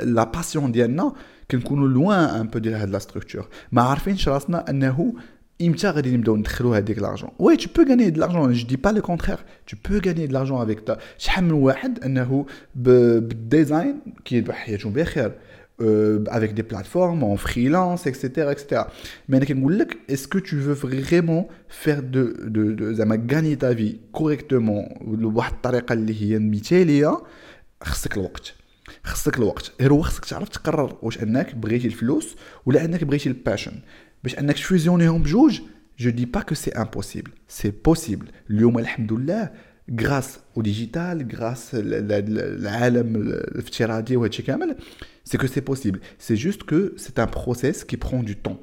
لا 0.03 0.23
باسيون 0.23 0.71
ديالنا 0.71 1.13
كنكونوا 1.51 1.87
لوان 1.87 2.19
ان 2.19 2.47
بو 2.47 2.59
ديال 2.59 2.73
هاد 2.73 2.89
لا 2.89 2.99
ستركتور 2.99 3.47
ما 3.71 3.81
عارفينش 3.81 4.29
راسنا 4.29 4.69
انه 4.69 5.13
امتى 5.61 5.89
غادي 5.89 6.17
نبداو 6.17 6.35
ندخلوا 6.35 6.77
هذيك 6.77 6.99
لارجون 6.99 7.29
وي 7.39 7.57
تو 7.57 7.69
بو 7.75 7.89
غاني 7.89 8.09
دو 8.09 8.19
لارجون 8.19 8.53
جو 8.53 8.67
دي 8.67 8.75
با 8.75 8.89
لو 8.89 9.01
كونترير 9.01 9.39
تو 9.67 9.77
بو 9.89 9.99
غاني 10.05 10.27
دو 10.27 10.33
لارجون 10.33 10.61
افيك 10.61 10.97
شحال 11.17 11.43
من 11.43 11.51
واحد 11.51 12.03
انه 12.03 12.45
بالديزاين 12.75 13.99
كيربح 14.25 14.55
حياته 14.55 14.89
بخير 14.89 15.31
euh, 15.81 16.23
avec 16.29 16.53
des 16.53 16.63
plateformes, 16.63 17.23
en 17.23 17.37
freelance, 17.37 18.05
etc. 18.05 18.23
etc. 18.51 18.83
Mais 19.27 19.39
est-ce 20.07 20.27
que 20.27 20.37
tu 20.37 20.55
veux 20.55 20.73
vraiment 20.73 21.47
faire 21.67 22.03
de, 22.03 22.23
de, 22.55 22.63
de, 22.73 22.93
de 22.93 23.15
gagner 23.15 23.57
ta 23.57 23.73
vie 23.73 23.99
correctement 24.11 24.83
بواحد 25.01 25.53
الطريقه 25.53 25.93
اللي 25.93 26.21
هي 26.21 26.39
مثاليه 26.39 27.17
خصك 27.83 28.17
الوقت 28.17 28.53
خصك 29.03 29.37
الوقت 29.37 29.71
غير 29.81 29.93
هو 29.93 30.01
خصك 30.01 30.25
تعرف 30.25 30.49
تقرر 30.49 30.97
واش 31.01 31.23
انك 31.23 31.55
بغيتي 31.55 31.87
الفلوس 31.87 32.35
ولا 32.65 32.85
انك 32.85 33.03
بغيتي 33.03 33.29
الباشن 33.29 33.73
باش 34.23 34.39
انك 34.39 34.55
تفوزيونيهم 34.55 35.21
بجوج 35.21 35.61
je 36.01 36.09
dis 36.09 36.25
pas 36.25 36.43
que 36.43 36.55
c'est 36.55 36.75
impossible 36.77 37.31
c'est 37.47 37.73
possible 37.89 38.25
اليوم 38.49 38.79
الحمد 38.79 39.13
لله 39.13 39.51
grâce 39.89 40.39
au 40.55 40.61
digital 40.61 41.25
grâce 41.27 41.75
للعالم 41.75 43.15
الافتراضي 43.15 44.17
وهادشي 44.17 44.43
كامل 44.43 44.75
c'est 45.29 45.37
que 45.37 45.47
c'est 45.47 45.65
possible 45.71 45.99
c'est 46.19 46.35
juste 46.35 46.63
que 46.63 46.93
c'est 46.97 47.19
un 47.19 47.27
process 47.27 47.83
qui 47.83 47.97
prend 47.97 48.23
du 48.23 48.35
temps 48.35 48.59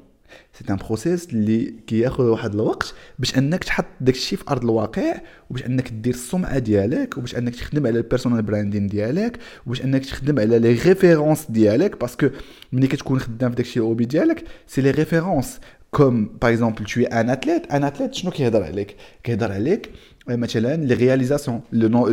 سي 0.53 0.73
ان 0.73 0.75
بروسيس 0.75 1.29
اللي 1.29 1.73
كياخذ 1.87 2.23
واحد 2.23 2.53
الوقت 2.53 2.93
باش 3.19 3.37
انك 3.37 3.63
تحط 3.63 3.85
داك 4.01 4.15
الشيء 4.15 4.37
في 4.37 4.43
ارض 4.49 4.63
الواقع 4.63 5.21
وباش 5.49 5.65
انك 5.65 5.89
دير 5.89 6.13
السمعه 6.13 6.59
ديالك 6.59 7.17
وباش 7.17 7.35
انك 7.35 7.55
تخدم 7.55 7.87
على 7.87 7.97
البيرسونال 7.97 8.41
براندين 8.41 8.87
ديالك 8.87 9.39
وباش 9.65 9.83
انك 9.83 10.05
تخدم 10.05 10.39
على 10.39 10.59
لي 10.59 10.69
ريفيرونس 10.69 11.45
ديالك 11.49 11.99
باسكو 12.01 12.29
ملي 12.71 12.87
كتكون 12.87 13.19
خدام 13.19 13.49
في 13.49 13.55
داك 13.55 13.65
الشيء 13.65 13.83
الاوبي 13.83 14.05
ديالك 14.05 14.43
سي 14.67 14.81
لي 14.81 14.91
ريفيرونس 14.91 15.59
كوم 15.91 16.25
باغ 16.41 16.51
اكزومبل 16.51 16.85
تو 16.85 17.01
ان 17.01 17.29
اتليت 17.29 17.71
ان 17.71 17.83
اتليت 17.83 18.13
شنو 18.13 18.31
كيهضر 18.31 18.63
عليك 18.63 18.95
كيهضر 19.23 19.51
عليك 19.51 19.89
مثلا 20.27 20.85
لي 20.85 20.93
رياليزاسيون 20.93 21.61
لو 21.73 22.09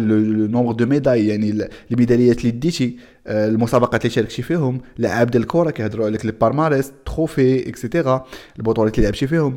نومبر 0.46 0.72
دو 0.72 0.86
ميداي 0.86 1.28
يعني 1.28 1.68
الميداليات 1.92 2.40
اللي 2.40 2.50
ديتي 2.50 2.96
المسابقات 3.26 4.00
اللي 4.02 4.14
شاركتي 4.14 4.42
فيهم 4.42 4.80
لعاب 4.98 5.30
ديال 5.30 5.42
الكره 5.42 5.70
كيهضروا 5.70 6.06
عليك 6.06 6.26
لي 6.26 6.32
بارماريس 6.32 6.92
تروفي 7.06 7.68
اكسيتيرا 7.68 8.26
البطولات 8.58 8.94
اللي 8.94 9.04
لعبتي 9.04 9.26
فيهم 9.26 9.54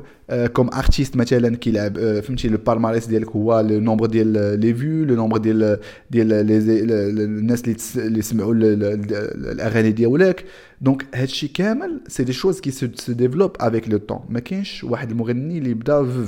كوم 0.54 0.70
ارتيست 0.74 1.16
مثلا 1.16 1.56
كيلعب 1.56 2.20
فهمتي 2.20 2.48
لو 2.48 2.58
بارماريس 2.58 3.08
ديالك 3.08 3.30
هو 3.30 3.60
لو 3.60 3.80
نومبر 3.80 4.06
ديال 4.06 4.60
لي 4.60 4.74
فيو 4.74 5.06
لو 5.06 5.16
نومبر 5.16 5.38
ديال 5.38 5.80
ديال 6.12 6.34
الناس 7.20 7.62
اللي 7.64 7.76
اللي 7.96 8.22
سمعوا 8.22 8.54
الاغاني 8.54 9.92
ديالك 9.92 10.46
دونك 10.82 11.06
هادشي 11.16 11.48
كامل 11.48 12.02
سي 12.08 12.24
دي 12.24 12.34
شوز 12.34 12.60
كي 12.60 12.72
سو 12.72 12.88
ديفلوب 13.08 13.52
افيك 13.60 13.90
لو 13.90 13.98
طون 13.98 14.20
ما 14.30 14.40
كاينش 14.40 14.84
واحد 14.84 15.12
المغني 15.12 15.58
اللي 15.58 15.74
بدا 15.74 16.26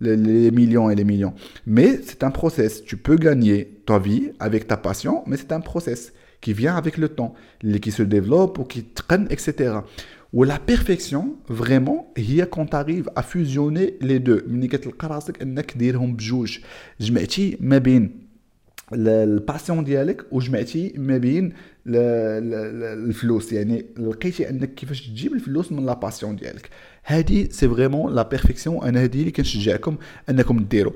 les 0.00 0.50
millions 0.50 0.90
et 0.90 0.94
les 0.94 1.04
millions. 1.04 1.34
Mais 1.66 1.98
c'est 2.04 2.22
un 2.24 2.30
process. 2.30 2.84
Tu 2.84 2.96
peux 2.96 3.16
gagner 3.16 3.80
ta 3.86 3.98
vie 3.98 4.32
avec 4.38 4.66
ta 4.66 4.76
passion, 4.76 5.22
mais 5.26 5.36
c'est 5.36 5.52
un 5.52 5.60
process 5.60 6.12
qui 6.40 6.52
vient 6.52 6.76
avec 6.76 6.98
le 6.98 7.08
temps, 7.08 7.34
qui 7.82 7.90
se 7.90 8.02
développe 8.02 8.58
ou 8.58 8.64
qui 8.64 8.84
traîne, 8.84 9.26
etc. 9.30 9.80
Ou 10.32 10.44
la 10.44 10.58
perfection, 10.58 11.36
vraiment, 11.48 12.12
il 12.16 12.34
y 12.34 12.42
a 12.42 12.46
quand 12.46 12.66
tu 12.66 12.76
arrives 12.76 13.10
à 13.16 13.22
fusionner 13.22 13.96
les 14.00 14.18
deux. 14.20 14.44
جمعتي 17.00 17.56
ما 17.60 17.78
بين 17.78 18.26
الباسيون 18.92 19.84
ديالك 19.84 20.26
وجمعتي 20.32 20.92
ما 20.96 21.18
بين 21.18 21.52
الفلوس. 21.87 23.53
يعني 23.53 23.85
لقيتي 23.97 24.49
أنك 24.49 24.73
كيفاش 24.73 25.07
تجيب 25.07 25.33
الفلوس 25.33 25.71
من 25.71 25.85
la 25.85 25.93
passion 25.93 26.35
ديالك. 26.35 26.69
هذه 27.03 27.47
c'est 27.51 27.69
vraiment 27.69 28.15
la 28.15 28.21
perfection 28.21 28.83
أنا 28.83 29.03
هذه 29.03 29.19
اللي 29.19 29.31
كنشجعكم 29.31 29.95
أنكم 30.29 30.63
ديروا. 30.63 30.93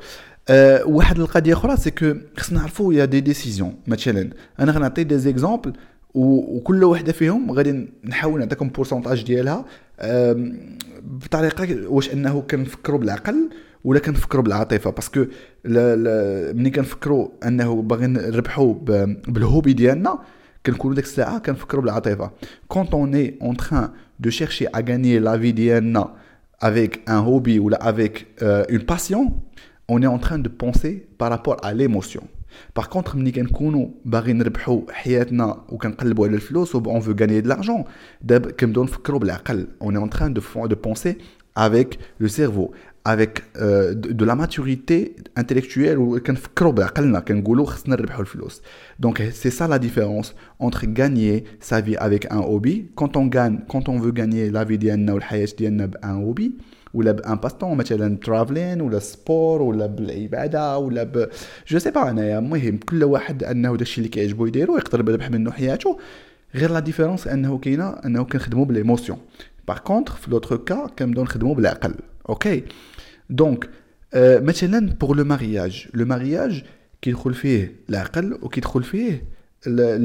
أه 0.49 0.83
واحد 0.85 1.19
القضية 1.19 1.53
أخرى 1.53 1.77
c'est 1.77 1.91
que 1.91 2.13
خصنا 2.37 2.59
نعرفوا 2.59 2.93
y 2.93 3.05
a 3.05 3.09
des 3.09 3.19
décisions 3.19 3.75
مثلا 3.87 4.29
أنا 4.59 4.71
غنعطي 4.71 5.03
des 5.03 5.17
exemples 5.17 5.73
وكل 6.13 6.83
وحده 6.83 7.11
فيهم 7.11 7.51
غادي 7.51 7.87
نحاول 8.03 8.39
نعطيكم 8.39 8.69
pourcentage 8.69 9.23
ديالها. 9.23 9.65
بطريقة 11.03 11.87
واش 11.87 12.13
أنه 12.13 12.41
كنفكروا 12.41 12.99
بالعقل 12.99 13.49
ولا 13.83 13.99
كنفكروا 13.99 14.43
بالعاطفة. 14.43 14.91
parce 14.91 15.13
que 15.13 15.25
ملي 15.65 16.69
كنفكروا 16.69 17.29
أنه 17.45 17.81
باغيين 17.81 18.13
نربحوا 18.13 18.73
بال 19.27 19.41
hobby 19.41 19.73
ديالنا 19.73 20.19
كنكونوا 20.66 20.96
ديك 20.96 21.04
الساعه 21.04 21.38
كنفكروا 21.38 21.82
بالعاطفه 21.82 22.30
كونت 22.68 22.94
اون 22.94 23.14
اي 23.14 23.38
اون 23.42 23.56
تران 23.56 23.90
دو 24.20 24.30
شيرشي 24.30 24.66
ا 24.66 24.84
غانيي 24.88 25.18
لا 25.18 25.38
في 25.38 25.52
ديالنا 25.52 26.14
avec 26.60 27.02
un 27.06 27.20
hobby 27.20 27.58
ou 27.58 27.70
avec 27.80 28.14
euh, 28.42 28.64
une 28.68 28.84
passion 28.84 29.32
on 29.88 30.02
est 30.02 30.06
en 30.06 30.18
train 30.18 30.38
de 30.38 30.48
penser 30.48 31.08
par 31.18 31.30
rapport 31.30 31.56
à 31.62 31.72
l'émotion 31.72 32.24
par 32.74 32.88
contre 32.88 33.16
ملي 33.16 33.32
كنكونوا 33.32 33.88
باغيين 34.04 34.38
نربحوا 34.38 34.80
حياتنا 34.90 35.64
وكنقلبوا 35.68 36.26
على 36.26 36.36
الفلوس 36.36 36.74
و 36.74 36.82
on 36.82 37.00
veut 37.00 37.14
gagner 37.14 37.42
de 37.42 37.48
l'argent 37.48 37.84
دابا 38.22 38.50
كنبداو 38.50 38.84
نفكروا 38.84 39.20
بالعقل 39.20 39.68
on 39.80 39.94
est 39.94 39.98
en 39.98 40.08
train 40.08 40.30
de, 40.30 40.66
de 40.68 40.74
penser 40.74 41.18
avec 41.56 41.98
le 42.18 42.28
cerveau 42.28 42.72
avec 43.04 43.44
euh, 43.56 43.94
de, 43.94 44.12
de, 44.12 44.24
la 44.24 44.36
maturité 44.36 45.16
intellectuelle 45.34 45.98
ou 45.98 46.18
donc 48.98 49.22
c'est 49.32 49.50
ça 49.50 49.66
la 49.68 49.78
différence 49.78 50.34
entre 50.58 50.84
gagner 50.86 51.44
sa 51.60 51.80
vie 51.80 51.96
avec 51.96 52.30
un 52.30 52.40
hobby 52.40 52.90
quand 52.94 53.16
on 53.16 53.26
gagne 53.26 53.60
quand 53.68 53.88
on 53.88 53.98
veut 53.98 54.12
gagner 54.12 54.50
la 54.50 54.64
vie 54.64 54.76
ديالنا 54.76 55.12
والحياه 55.12 55.48
ديالنا 55.58 55.90
un 56.04 56.16
hobby 56.24 56.50
ولا 56.94 57.12
بان 57.12 57.36
باستون 57.36 57.76
مثلا 57.76 58.16
ترافلين 58.16 58.80
ولا 58.80 58.98
سبور 58.98 59.62
ولا 59.62 59.86
بالعباده 59.86 60.78
ولا 60.78 61.04
ب 61.04 61.28
جو 61.68 61.78
سي 61.78 61.90
با 61.90 62.10
انايا 62.10 62.38
المهم 62.38 62.76
كل 62.76 63.04
واحد 63.04 63.44
انه 63.44 63.76
داكشي 63.76 63.98
اللي 63.98 64.08
كيعجبو 64.08 64.46
يديرو 64.46 64.76
يقدر 64.76 65.10
يربح 65.10 65.30
منه 65.30 65.50
حياته 65.50 65.98
غير 66.54 66.70
لا 66.70 66.80
ديفيرونس 66.80 67.26
انه 67.28 67.58
كاينه 67.58 67.88
انه 67.88 68.24
كنخدمو 68.24 68.64
باليموسيون 68.64 69.18
باغ 69.68 69.78
كونتر 69.78 70.12
في 70.12 70.30
لوتر 70.30 70.56
كا 70.56 70.86
كنبداو 70.98 71.24
نخدمو 71.24 71.54
بالعقل 71.54 71.94
اوكي 72.28 72.64
دونك 73.30 73.70
مثلا 74.16 74.88
بور 75.00 75.16
لو 75.16 75.24
مارياج 75.24 75.88
لو 75.94 76.04
مارياج 76.04 76.64
كيدخل 77.02 77.34
فيه 77.34 77.72
العقل 77.90 78.38
وكيدخل 78.42 78.82
فيه 78.82 79.24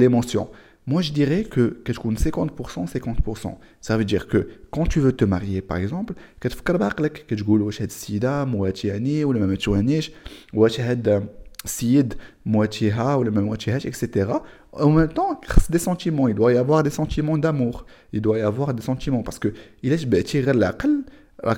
l'émotion. 0.02 0.48
Moi, 0.88 1.02
je 1.02 1.12
dirais 1.12 1.44
que 1.44 1.74
كتكون 1.86 2.18
50% 2.18 2.22
50%. 2.22 3.58
Ça 3.82 3.98
veut 3.98 4.06
dire 4.06 4.28
que 4.28 4.50
quand 4.70 4.86
tu 4.86 5.00
veux 5.00 5.14
te 5.14 5.26
marier, 5.26 5.62
par 5.62 5.78
exemple, 5.78 6.14
كتفكر 6.42 6.78
بعقلك 6.78 7.26
كتقول 7.28 7.62
واش 7.62 7.82
هاد 7.82 7.88
السيدة 7.88 8.46
مواتياني 8.46 9.26
ولا 9.26 9.40
ما 9.40 9.46
مواتيانيش 9.46 10.12
واش 10.54 10.80
هاد 10.80 11.28
السيد 11.66 12.14
مواتيها 12.46 13.16
ولا 13.16 13.32
ما 13.32 13.42
مواتيهاش 13.42 13.88
etc. 13.88 14.28
En 14.74 14.90
même 14.90 15.14
temps, 15.14 15.42
خص 15.46 15.72
des 15.72 15.80
sentiments. 15.80 16.28
Il 16.28 16.36
doit 16.36 16.54
y 16.54 16.58
avoir 16.58 16.84
des 16.84 16.96
sentiments 17.02 17.38
d'amour. 17.38 17.86
Il 18.14 18.22
doit 18.22 18.38
y 18.38 18.42
avoir 18.42 18.74
des 18.74 18.84
sentiments 18.84 19.24
parce 19.24 19.40
que 19.40 19.54
il 19.84 19.92
est 19.92 20.02
جبعتي 20.02 20.40
غير 20.40 20.56
العقل 20.56 20.90
راك 20.90 21.06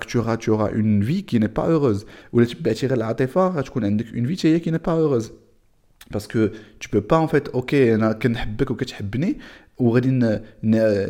tu 0.07 0.17
auras, 0.17 0.37
tu 0.37 0.49
auras 0.49 0.71
une 0.71 1.03
vie 1.03 1.23
qui 1.23 1.39
n'est 1.39 1.53
pas 1.53 1.67
heureuse 1.69 2.05
ولا 2.33 2.45
تبعتي 2.45 2.87
غير 2.87 2.97
العاطفه 2.97 3.47
غتكون 3.47 3.85
عندك 3.85 4.05
une 4.05 4.27
vie 4.27 4.37
qui 4.37 4.71
n'est 4.71 4.79
pas 4.79 4.95
heureuse 4.95 5.31
parce 6.11 6.27
que 6.27 6.51
tu 6.79 6.89
peux 6.89 7.01
pas 7.01 7.17
en 7.17 7.27
fait 7.27 7.49
اوكي 7.53 7.95
انا 7.95 8.13
كنحبك 8.13 8.71
وكتحبني 8.71 9.37
وغادي 9.77 10.39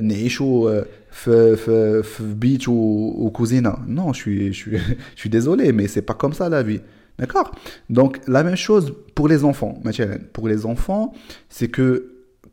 نعيشوا 0.02 0.82
في 1.12 1.56
في 1.56 2.04
في 2.04 2.34
بيت 2.34 2.68
وكوزينه 2.68 3.74
non 3.88 4.14
je 4.14 4.18
suis 4.18 4.54
je 4.54 4.58
suis 4.58 4.78
je 5.16 5.20
suis 5.20 5.30
désolé 5.30 5.72
mais 5.72 5.88
c'est 5.88 6.02
pas 6.02 6.14
comme 6.14 6.34
ça 6.34 6.50
la 6.50 6.64
vie 6.64 6.82
d'accord 7.20 7.52
donc 7.90 8.20
la 8.28 8.44
même 8.44 8.56
chose 8.68 8.94
pour 9.16 9.28
les 9.28 9.44
enfants 9.44 9.82
مثلا 9.86 10.20
pour 10.34 10.48
les 10.48 10.66
enfants 10.66 11.14
c'est 11.50 11.70
que 11.70 11.90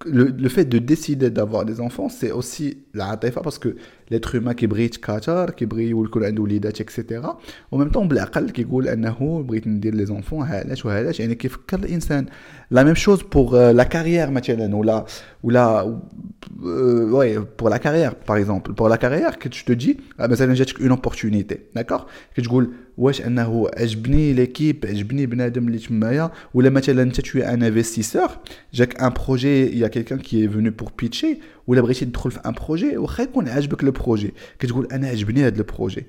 le, 0.06 0.24
le 0.44 0.48
fait 0.48 0.66
de 0.74 0.78
décider 0.78 1.30
d'avoir 1.30 1.64
des 1.64 1.80
enfants 1.80 2.08
c'est 2.08 2.32
aussi 2.40 2.66
la 2.98 3.06
atifa 3.10 3.40
parce 3.40 3.58
que 3.58 3.70
l'être 4.10 4.34
humain 4.34 4.54
qui 4.54 4.66
brille 4.66 4.98
كثر 5.02 5.50
كيبغي 5.50 5.90
يكون 5.90 6.24
عنده 6.24 6.42
وليدات 6.42 6.80
اكسيتيرا 6.80 7.38
وميم 7.72 7.90
طون 7.90 8.08
بالعقل 8.08 8.50
كيقول 8.50 8.88
انه 8.88 9.44
بغيت 9.48 9.66
ندير 9.66 9.94
لي 9.94 10.06
زونفون 10.06 10.46
علاش 10.46 10.86
وعلاش 10.86 11.20
يعني 11.20 11.34
كيفكر 11.34 11.78
الانسان 11.78 12.26
لا 12.70 12.82
ميم 12.82 12.94
شوز 12.94 13.22
بوغ 13.22 13.70
لا 13.70 13.84
كارير 13.84 14.30
مثلا 14.30 14.76
ولا 14.76 15.04
ولا 15.42 16.00
وي 17.12 17.38
بوغ 17.38 17.68
لا 17.68 17.76
كارير 17.76 18.12
باغ 18.28 18.38
اكزومبل 18.38 18.72
بوغ 18.72 18.88
لا 18.88 18.96
كارير 18.96 19.30
كي 19.30 19.48
تو 19.48 19.72
دي 19.72 20.00
مثلا 20.18 20.54
جاتك 20.54 20.80
اون 20.80 20.90
اوبورتونيتي 20.90 21.58
داكوغ 21.74 22.02
كتقول 22.36 22.70
واش 22.98 23.20
انه 23.20 23.70
عجبني 23.76 24.32
ليكيب 24.32 24.86
عجبني 24.86 25.26
بنادم 25.26 25.68
اللي 25.68 25.78
تمايا 25.78 26.30
ولا 26.54 26.70
مثلا 26.70 27.02
انت 27.02 27.20
تو 27.20 27.38
ان 27.38 27.62
انفستيسور 27.62 28.28
جاك 28.74 29.02
ان 29.02 29.12
بروجي 29.26 29.78
يا 29.78 29.88
كيلكان 29.88 30.18
كي 30.18 30.48
فينو 30.48 30.70
بور 30.70 30.92
بيتشي 30.98 31.38
ولا 31.66 31.80
بغيتي 31.80 32.04
تدخل 32.04 32.30
في 32.30 32.40
ان 32.46 32.54
بروجي 32.66 32.96
واخا 32.96 33.22
يكون 33.22 33.48
عاجبك 33.48 33.84
لو 33.84 33.90
بروجي 33.98 34.34
كتقول 34.58 34.88
انا 34.92 35.08
عجبني 35.08 35.46
هذا 35.46 35.58
البروجي 35.58 36.06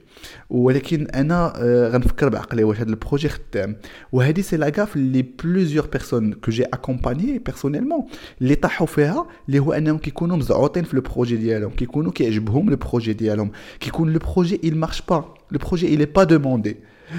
ولكن 0.50 1.08
انا 1.08 1.54
آه 1.58 1.90
غنفكر 1.90 2.30
بعقلي 2.30 2.64
واش 2.64 2.78
هذا 2.78 2.90
البروجي 2.90 3.30
خدام 3.30 3.76
وهذه 4.12 4.42
سي 4.42 4.58
لاكاف 4.58 4.96
اللي 4.96 5.26
بلوزيور 5.44 5.88
بيرسون 5.88 6.34
كو 6.34 6.52
جي 6.52 6.64
اكومباني 6.64 7.40
بيرسونيلمون 7.40 8.06
اللي 8.42 8.56
طاحوا 8.56 8.88
فيها 8.88 9.28
اللي 9.48 9.60
هو 9.60 9.74
انهم 9.74 9.98
كيكونوا 9.98 10.38
مزعوطين 10.38 10.84
في 10.84 10.96
لو 10.96 11.02
بروجي 11.02 11.38
ديالهم 11.38 11.72
كيكونوا 11.72 12.12
كيعجبهم 12.12 12.70
لو 12.70 12.76
بروجي 12.76 13.14
ديالهم 13.14 13.52
كيكون 13.80 14.14
لو 14.14 14.20
بروجي 14.20 14.60
il 14.64 14.76
marche 14.76 15.02
pas 15.02 15.22
le 15.54 15.60
projet 15.60 15.88
il 15.94 16.02
est 16.02 16.14
pas 16.18 16.26
demandé 16.26 16.78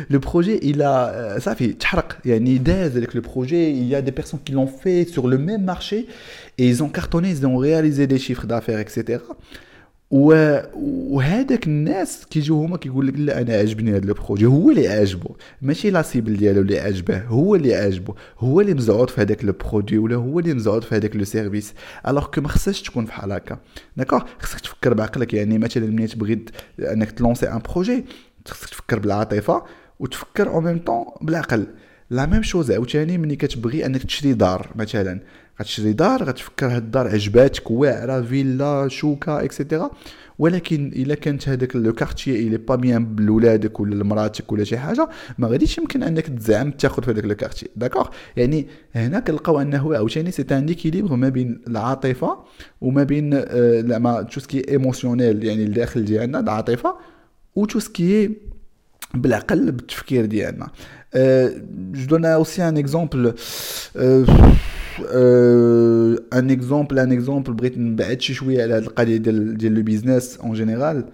le 0.08 0.20
projet, 0.20 0.58
il 0.62 0.82
a, 0.82 1.38
ça 1.40 1.54
fait 1.54 1.76
يعني 2.25 2.58
داز 2.58 2.96
avec 2.96 3.14
le 3.14 3.22
projet, 3.22 3.70
il 3.70 3.86
y 3.86 3.94
a 3.94 4.02
des 4.02 4.12
personnes 4.12 4.40
qui 4.44 4.52
l'ont 4.52 4.66
fait 4.66 5.04
sur 5.04 5.28
le 5.28 5.38
même 5.38 5.64
marché 5.64 6.06
et 6.58 6.66
ils 6.68 6.82
ont 6.82 6.88
cartonné, 6.88 7.30
ils 7.30 7.46
ont 7.46 7.56
réalisé 7.56 8.06
des 8.06 8.18
chiffres 8.18 8.46
d'affaires, 8.46 8.80
etc. 8.80 9.20
وهذاك 10.11 11.67
الناس 11.67 12.25
كيجيو 12.29 12.63
هما 12.63 12.77
كيقول 12.77 13.07
لك 13.07 13.13
لا 13.17 13.41
أنا 13.41 13.53
عجبني 13.53 13.91
هذا 13.91 14.05
ال 14.05 14.11
projet 14.11 14.45
هو 14.45 14.69
اللي 14.69 14.87
عاجبو. 14.87 15.35
ماشي 15.61 15.89
la 15.89 16.01
cible 16.01 16.38
ديالو 16.37 16.61
اللي 16.61 16.79
عجبه 16.79 17.23
هو 17.23 17.55
اللي 17.55 17.75
عاجبو. 17.75 18.13
هو 18.39 18.61
اللي 18.61 18.73
مزعود 18.73 19.09
في 19.09 19.21
هذاك 19.21 19.43
le 19.43 19.55
produit 19.55 19.97
ولا 19.97 20.15
هو 20.15 20.39
اللي 20.39 20.53
مزعود 20.53 20.83
في 20.83 20.95
هذاك 20.95 21.15
le 21.15 21.23
service. 21.23 21.73
alors 22.07 22.25
que 22.25 22.41
ما 22.41 22.47
خصهاش 22.47 22.81
تكون 22.81 23.05
بحال 23.05 23.31
هكا 23.31 23.59
d'accord؟ 23.97 24.21
خصك 24.39 24.59
تفكر 24.59 24.93
بعقلك. 24.93 25.33
يعني 25.33 25.57
مثلا 25.57 25.85
ملي 25.85 26.07
تبغي 26.07 26.45
انك 26.79 27.11
ت 27.11 27.16
lancer 27.16 27.45
un 27.51 27.61
projet 27.73 28.05
خصك 28.47 28.69
تفكر 28.69 28.99
بالعاطفة 28.99 29.63
وتفكر 29.99 30.49
au 30.50 30.61
même 30.61 30.79
temps 30.79 31.05
بالعقل. 31.21 31.67
la 32.09 32.25
même 32.25 32.43
chose 32.43 32.71
عاوتاني 32.71 33.17
ملي 33.17 33.35
كتبغي 33.35 33.85
انك 33.85 34.03
تشري 34.03 34.33
دار 34.33 34.69
مثلا. 34.75 35.19
غتشري 35.61 35.93
دار 35.93 36.23
غتفكر 36.23 36.67
هاد 36.67 36.83
الدار 36.83 37.07
عجباتك 37.07 37.71
واعرة 37.71 38.21
فيلا 38.21 38.87
choquée 38.88 39.43
et 39.43 39.55
cetera 39.55 39.91
ولكن 40.39 40.91
إلا 40.95 41.15
كانت 41.15 41.49
هذاك 41.49 41.75
le 41.75 41.93
quartier 41.93 42.47
il 42.47 42.57
est 42.57 42.66
pas 42.66 42.75
bien 42.75 43.15
لولادك 43.19 43.79
ولا 43.79 43.95
لمراتك 43.95 44.51
ولا 44.51 44.63
شي 44.63 44.77
حاجة 44.77 45.09
ما 45.37 45.47
غاديش 45.47 45.77
يمكن 45.77 46.03
أنك 46.03 46.27
تزعم 46.27 46.71
تاخذ 46.71 47.03
في 47.03 47.11
هذاك 47.11 47.25
le 47.25 47.35
quartier 47.35 47.69
d'accord 47.75 48.07
يعني 48.37 48.67
هنا 48.95 49.19
كنلقاو 49.19 49.61
أنه 49.61 49.95
عاوتاني 49.95 50.31
c'est 50.31 50.45
un 50.51 50.69
équilibre 50.69 51.15
ما 51.15 51.29
بين 51.29 51.61
العاطفة 51.67 52.37
وما 52.81 53.03
بين 53.03 53.33
آه 53.33 53.81
زعما 53.81 54.21
tout 54.21 54.39
ce 54.39 54.52
qui 54.52 54.71
est 54.71 54.88
émotionnel 54.88 55.43
يعني 55.43 55.63
الداخل 55.63 56.05
ديالنا 56.05 56.39
العاطفة 56.39 56.95
و 57.55 57.65
tout 57.65 57.79
ce 57.79 57.92
qui 57.92 58.12
est 58.12 58.31
بالعقل 59.13 59.71
بالتفكير 59.71 60.25
ديالنا. 60.25 60.67
جو 61.93 62.05
دون 62.05 62.25
اوسي 62.25 62.69
ان 62.69 62.77
اكزومبل 62.77 63.33
ان 66.32 66.50
اكزومبل 66.50 66.98
ان 66.98 67.12
اكزومبل 67.12 67.52
بغيت 67.52 67.78
نبعد 67.78 68.20
شي 68.20 68.34
شويه 68.34 68.62
على 68.62 68.75
هذه 68.75 68.82
القضيه 68.82 69.16
ديال 69.16 69.58
ديال 69.58 69.72
لو 69.72 69.82
بيزنس 69.82 70.36
اون 70.36 70.52
جينيرال 70.52 71.04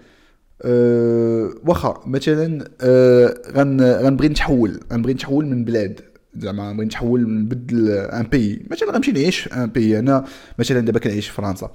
واخا 1.65 2.03
مثلا 2.07 2.65
غن 3.53 3.81
غنبغي 3.81 4.29
نتحول 4.29 4.81
غنبغي 4.93 5.15
نتحول 5.15 5.47
من 5.47 5.65
بلاد 5.65 6.01
زعما 6.37 6.73
بغيت 6.73 6.87
نتحول 6.87 7.31
نبدل 7.43 7.91
ان 7.91 8.27
بي 8.33 8.67
مثلا 8.71 8.93
غنمشي 8.93 9.13
نعيش 9.13 9.49
ان 9.49 9.67
بي 9.67 9.99
انا 9.99 10.25
مثلا 10.59 10.81
دابا 10.81 10.99
كنعيش 10.99 11.29
في 11.29 11.35
فرنسا 11.35 11.71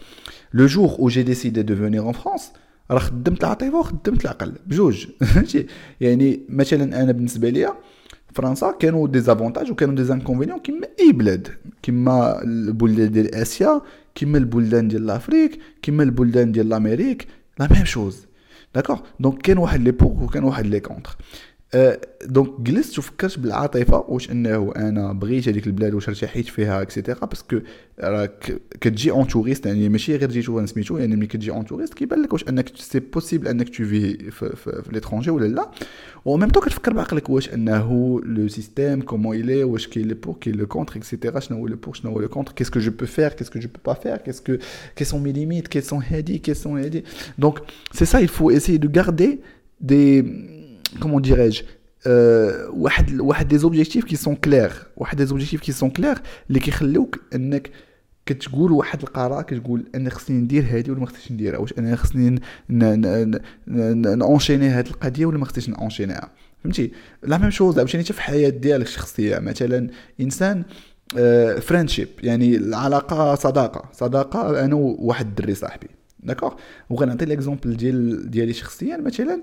لو 0.53 0.65
جور 0.65 0.89
او 0.99 1.07
جي 1.07 1.23
ديسيدي 1.23 1.61
دو 1.61 1.75
فونيغ 1.75 2.07
ان 2.07 2.11
فرانس 2.11 2.51
راه 2.91 2.99
خدمت 2.99 3.43
العاطفه 3.43 3.79
وخدمت 3.79 4.21
العقل 4.25 4.53
بجوج 4.67 5.07
يعني 6.01 6.39
مثلا 6.49 7.03
انا 7.03 7.11
بالنسبه 7.11 7.49
ليا 7.49 7.73
فرنسا 8.33 8.71
كانوا 8.71 9.07
دي 9.07 9.19
زافونتاج 9.19 9.71
وكانوا 9.71 9.95
دي 9.95 10.03
زانكونفينيون 10.03 10.59
كيما 10.59 10.87
اي 10.99 11.11
بلاد 11.11 11.47
كيما 11.83 12.41
البلدان 12.43 13.11
ديال 13.11 13.35
اسيا 13.35 13.81
كيما 14.15 14.37
البلدان 14.37 14.87
ديال 14.87 15.05
لافريك 15.05 15.59
كيما 15.81 16.03
البلدان 16.03 16.51
ديال 16.51 16.69
لامريك 16.69 17.27
لا 17.59 17.67
ميم 17.71 17.85
شوز 17.85 18.27
داكوغ 18.75 18.99
دونك 19.19 19.41
كان 19.41 19.57
واحد 19.57 19.81
لي 19.81 19.91
بوغ 19.91 20.23
وكان 20.23 20.43
واحد 20.43 20.65
لي 20.65 20.79
كونتر 20.79 21.15
دونك 22.25 22.61
جلست 22.61 22.99
وفكرت 22.99 23.39
بالعاطفه 23.39 24.05
واش 24.07 24.31
انه 24.31 24.73
انا 24.75 25.13
بغيت 25.13 25.49
هذيك 25.49 25.67
البلاد 25.67 25.93
واش 25.93 26.09
ارتحيت 26.09 26.47
فيها 26.47 26.81
اكسيتيرا 26.81 27.25
باسكو 27.25 27.59
راك 27.99 28.61
كتجي 28.81 29.11
اون 29.11 29.27
توريست 29.27 29.65
يعني 29.65 29.89
ماشي 29.89 30.15
غير 30.15 30.31
جيتو 30.31 30.65
سميتو 30.65 30.97
يعني 30.97 31.15
ملي 31.15 31.27
كتجي 31.27 31.51
اون 31.51 31.65
توريست 31.65 31.93
كيبان 31.93 32.21
لك 32.21 32.33
واش 32.33 32.43
انك 32.49 32.71
سي 32.75 32.99
بوسيبل 32.99 33.47
انك 33.47 33.69
تو 33.69 33.73
في 33.85 34.31
في, 34.31 34.55
في, 34.55 34.81
في 34.83 34.91
ليترونجي 34.91 35.29
ولا 35.29 35.47
لا 35.47 35.71
و 36.25 36.37
ميم 36.37 36.49
طو 36.49 36.59
كتفكر 36.59 36.93
بعقلك 36.93 37.29
واش 37.29 37.53
انه 37.53 38.21
لو 38.23 38.47
سيستيم 38.47 39.01
كومون 39.01 39.37
الي 39.37 39.63
واش 39.63 39.87
كاين 39.87 40.07
لي 40.07 40.13
بور 40.13 40.35
كاين 40.41 40.55
لو 40.55 40.67
كونتر 40.67 40.97
اكسيتيرا 40.97 41.39
شنو 41.39 41.57
هو 41.57 41.67
لو 41.67 41.75
بور 41.75 41.93
شنو 41.93 42.11
هو 42.11 42.19
لو 42.19 42.27
كونتر 42.27 42.51
كيسكو 42.51 42.79
جو 42.79 42.91
بو 42.91 43.05
فير 43.05 43.29
كيسكو 43.33 43.59
جو 43.59 43.67
بو 43.67 43.79
با 43.85 43.93
فير 43.93 44.17
كيسكو 44.17 44.57
كي 44.95 45.03
سون 45.03 45.23
مي 45.23 45.31
ليميت 45.31 45.67
كي 45.67 45.81
سون 45.81 46.03
هادي 46.09 46.37
كي 46.37 46.53
سون 46.53 46.79
هادي 46.79 47.03
دونك 47.37 47.59
سي 47.91 48.05
سا 48.05 48.21
il 48.21 48.29
faut 48.29 48.51
essayer 48.51 48.79
de 48.79 48.87
garder 48.87 49.39
des 49.81 50.23
comment 51.00 51.20
dirais-je 51.20 51.62
euh, 51.62 52.08
واحد 52.70 53.20
واحد 53.20 53.48
دي 53.48 53.58
زوبجيكتيف 53.58 54.04
كي 54.04 54.16
سون 54.16 54.34
كلير 54.34 54.72
واحد 54.96 55.16
دي 55.16 55.26
زوبجيكتيف 55.26 55.60
كي 55.60 55.72
سون 55.72 55.90
كلير 55.90 56.18
اللي 56.48 56.60
كيخليوك 56.60 57.18
إنك 57.34 57.70
كتقول 58.26 58.72
واحد 58.72 59.02
القرار 59.02 59.42
كتقول 59.42 59.84
أنا 59.94 60.10
خصني 60.10 60.36
ندير 60.36 60.64
هادي 60.70 60.90
ولا 60.90 61.00
ما 61.00 61.06
خصنيش 61.06 61.32
نديرها؟ 61.32 61.58
واش 61.58 61.74
أنا 61.78 61.96
خصني 61.96 62.40
ن 64.16 64.21
enchaîner 64.21 64.68
هاد 64.68 64.86
القضية 64.86 65.26
ولا 65.26 65.38
ما 65.38 65.44
خصنيش 65.44 65.68
ن 65.68 65.74
enchaîner 65.74 66.25
ها 66.25 66.30
فهمتي؟ 66.64 66.92
la 67.22 67.38
même 67.38 67.50
chose 67.50 67.78
عاوتاني 67.78 68.04
في 68.04 68.10
الحياة 68.10 68.48
ديالك 68.48 68.86
الشخصيه 68.86 69.38
مثلا 69.38 69.90
إنسان 70.20 70.64
friendship 71.60 72.08
يعني 72.22 72.56
العلاقة 72.56 73.34
صداقة. 73.34 73.88
صداقة 73.92 74.64
أنا 74.64 74.74
وواحد 74.74 75.26
الدري 75.26 75.54
صاحبي. 75.54 75.86
d'accord 76.22 76.54
وغنعطي 76.90 77.24
l'exemple 77.24 77.76
ديال 77.76 78.30
ديالي 78.30 78.52
شخصيا. 78.52 78.96
مثلا 78.96 79.42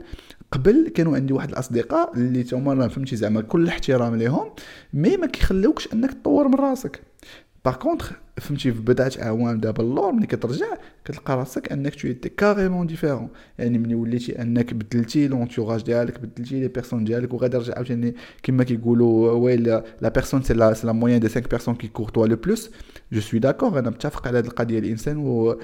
قبل 0.52 0.92
كانوا 0.96 1.16
عندي 1.16 1.34
واحد 1.34 1.50
الأصدقاء 1.50 2.14
اللي 2.18 2.44
تما 2.44 2.88
فهمتي 2.88 3.16
زعما 3.16 3.42
كل 3.42 3.68
احترام 3.68 4.16
ليهم 4.16 4.50
mais 4.94 5.18
ما 5.18 5.28
كيخليوكش 5.28 5.94
إنك 5.94 6.14
تطور 6.14 6.48
من 6.48 6.56
راسك. 6.56 7.02
par 7.66 7.76
contre 7.76 8.12
فهمتي 8.40 8.72
في 8.72 8.82
بضعه 8.82 9.12
أعوام 9.22 9.60
دابا 9.60 9.84
اللور 9.84 10.12
ملي 10.12 10.28
كترجع 10.28 10.66
كتلقى 11.06 11.38
راسك 11.38 11.72
أنك 11.72 11.96
tu 11.96 12.08
étais 12.08 12.30
carrément 12.30 12.88
différent 12.88 13.30
يعني 13.60 13.78
ملي 13.78 13.96
وليتي 13.96 14.42
أنك 14.42 14.74
بدلتي 14.74 15.28
l'entourage 15.28 15.84
ديالك 15.84 16.20
بدلتي 16.20 16.60
les 16.60 16.68
personnes 16.68 17.04
ديالك 17.04 17.34
وغادي 17.34 17.58
رجع 17.58 17.74
عاوتاني 17.76 18.16
كما 18.44 18.64
كيقولوا 18.64 19.32
ouais 19.32 19.64
la 20.02 20.10
personne 20.10 20.42
c'est 20.42 20.54
la 20.54 20.74
c'est 20.74 20.88
la 20.88 20.94
moyenne 20.94 21.20
des 21.20 21.30
5 21.30 21.42
personnes 21.50 21.76
qu'il 21.76 21.88
côtoie 21.88 22.28
le 22.28 22.36
plus 22.36 22.70
je 23.12 23.22
suis 23.22 23.40
d'accord 23.40 23.80
أنا 23.80 23.90
متفق 23.90 24.28
على 24.28 24.38
هذه 24.38 24.46
القضية. 24.46 24.80
الإنسان 24.80 25.18
و 25.18 25.60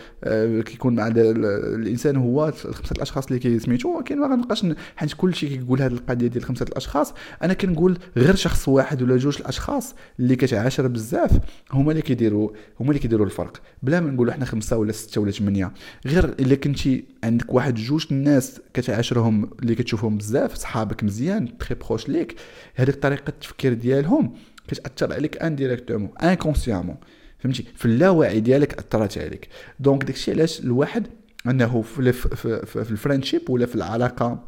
كيكون 0.62 0.96
مع 0.96 1.08
الإنسان 1.08 2.16
هو 2.16 2.52
خمسة 2.52 2.92
الأشخاص 2.92 3.26
اللي 3.26 3.40
كيسميتو. 3.40 3.98
ولكن 3.98 4.20
ما 4.20 4.28
غنبقاش 4.28 4.66
حيت 4.96 5.14
كلشي 5.14 5.48
كيقول 5.48 5.82
هذه 5.82 5.92
القضية 5.92 6.28
ديال 6.28 6.44
خمسة 6.44 6.64
الأشخاص 6.64 7.14
أنا 7.44 7.54
كنقول 7.54 7.98
غير 8.18 8.36
شخص 8.36 8.68
واحد 8.68 9.02
ولا 9.02 9.18
جوج 9.18 9.38
الأشخاص 9.40 9.96
اللي 10.20 10.36
كتعاشر 10.36 10.88
بزاف 10.88 11.40
هما 11.72 11.92
اللي 11.92 12.02
كيديروا 12.02 12.50
هما 12.80 12.90
اللي 12.90 13.00
كيديروا 13.00 13.26
الفرق. 13.26 13.62
بلا 13.84 14.00
ما 14.00 14.12
نقولوا 14.12 14.34
حنا 14.34 14.46
خمسة 14.46 14.78
ولا 14.78 14.92
ستة 14.92 15.22
ولا 15.22 15.32
ثمانيه 15.32 15.72
غير 16.06 16.26
إلا 16.26 16.56
كنتي 16.56 17.04
عندك 17.24 17.54
واحد 17.54 17.76
جوج 17.76 18.08
الناس 18.12 18.62
كتعاشرهم 18.74 19.50
اللي 19.62 19.76
كتشوفهم 19.76 20.18
بزاف 20.18 20.54
صحابك 20.54 21.04
مزيان 21.04 21.58
très 21.58 21.76
proches 21.76 22.10
ليك 22.10 22.36
هذيك 22.76 22.96
طريقة 22.96 23.30
التفكير 23.30 23.74
ديالهم 23.74 24.34
كتأثر 24.68 25.14
عليك 25.14 25.44
indirectement 25.44 26.10
inconsciemment 26.24 26.96
فهمتي؟ 27.40 27.66
في 27.76 27.86
اللاوعي 27.86 28.40
ديالك 28.40 28.74
أثرت 28.74 29.18
عليك. 29.18 29.48
donc 29.80 30.04
داكشي 30.04 30.32
علاش 30.32 30.60
الواحد 30.60 31.08
أنه 31.48 31.82
في, 31.82 32.12
في, 32.12 32.66
في, 32.66 32.92
ال 32.92 32.97
friendship 32.97 33.50
ولا 33.50 33.66
في 33.66 33.76
العلاقة 33.76 34.44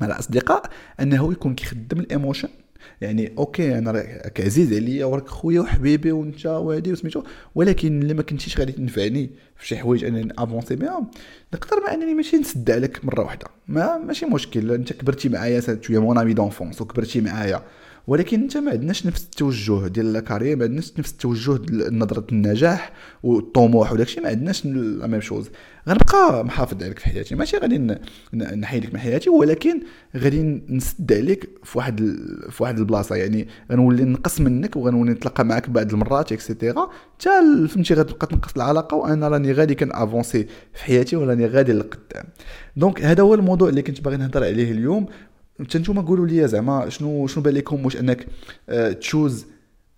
مع 0.00 0.06
الأصدقاء 0.06 0.70
أنه 1.00 1.32
يكون 1.32 1.54
كيخدم 1.54 2.00
ال 2.00 2.06
emotion 2.06 2.48
يعني 3.00 3.32
okay 3.38 3.78
أنا 3.78 3.90
راك 3.90 4.40
عزيز 4.40 4.72
عليا 4.72 5.04
وراك 5.04 5.28
خويا 5.28 5.60
وحبيبي 5.60 6.12
وأنت 6.12 6.46
وهادي 6.46 6.92
وسميتو 6.92 7.22
ولكن 7.54 8.02
إلا 8.02 8.14
ما 8.14 8.22
كنتيش 8.22 8.58
غادي 8.58 8.72
تنفعني 8.72 9.30
في 9.56 9.66
شي 9.66 9.76
حوايج 9.76 10.04
أنني 10.04 10.32
avancer 10.38 10.76
بهم 10.76 11.10
نقدر 11.54 11.80
مع 11.86 11.94
أنني 11.94 12.14
ماشي 12.14 12.36
نسد 12.36 12.70
عليك 12.70 13.04
مرة 13.04 13.22
واحدة 13.22 13.46
ما 13.68 13.98
ماشي 13.98 14.26
مشكل 14.26 14.72
أنت 14.72 14.92
كبرتي 14.92 15.28
معايا 15.28 15.60
t'es 15.60 16.00
mon 16.00 16.18
ami 16.18 16.32
d'enfance 16.34 16.80
وكبرتي 16.80 17.20
معايا. 17.20 17.62
ولكن 18.06 18.40
انت 18.40 18.56
ما 18.56 18.70
عندناش 18.70 19.06
نفس 19.06 19.24
التوجه 19.24 19.88
ديال 19.88 20.16
ال 20.16 20.20
carrière 20.20 20.56
ما 20.56 20.64
عندناش 20.64 20.92
نفس 20.98 21.12
التوجه 21.12 21.60
نظرة 21.90 22.26
النجاح 22.32 22.92
والطموح 23.22 23.92
وداكشي 23.92 24.20
ما 24.20 24.28
عندناش 24.28 24.66
la 24.66 25.06
même 25.06 25.20
chose. 25.20 25.50
غنبقى 25.88 26.44
محافظ 26.44 26.82
عليك 26.82 26.98
في 26.98 27.06
حياتي. 27.06 27.34
ماشي 27.34 27.56
غادي 27.56 27.96
نحيدك 28.34 28.94
من 28.94 29.00
حياتي 29.00 29.30
ولكن 29.30 29.80
غادي 30.16 30.62
نسد 30.68 31.12
عليك 31.12 31.48
في 31.64 31.78
واحد 31.78 32.16
في 32.50 32.62
واحد 32.62 32.78
البلاصة. 32.78 33.16
يعني 33.16 33.48
غنولي 33.72 34.04
نقص 34.04 34.40
منك 34.40 34.76
وغنولي 34.76 35.12
نتلاقى 35.12 35.44
معك 35.44 35.70
بعض 35.70 35.92
المرات 35.92 36.32
et 36.32 36.46
cetera 36.46 36.90
حتى 37.18 37.68
فهمتي 37.68 37.94
غتبقى 37.94 38.26
تنقص 38.26 38.52
العلاقة 38.56 38.94
وأنا 38.96 39.28
راني 39.28 39.52
غادي 39.52 39.74
كان 39.74 39.90
avancer 39.92 40.46
في 40.74 40.84
حياتي 40.84 41.16
وراني 41.16 41.46
غادي 41.46 41.72
للقدام. 41.72 42.24
donc 42.76 43.02
هذا 43.02 43.22
هو 43.22 43.34
الموضوع 43.34 43.68
اللي 43.68 43.82
كنت 43.82 44.00
باغي 44.00 44.16
نهضر 44.16 44.44
عليه 44.44 44.72
اليوم. 44.72 45.06
حتى 45.60 45.78
نتوما 45.78 46.02
قولوا 46.02 46.26
لي 46.26 46.48
زعما 46.48 46.88
شنو 46.88 47.26
شنو 47.26 47.42
بان 47.44 47.54
لكم 47.54 47.84
واش 47.84 47.96
أنك 47.96 48.26
ت 49.00 49.07
choose 49.07 49.46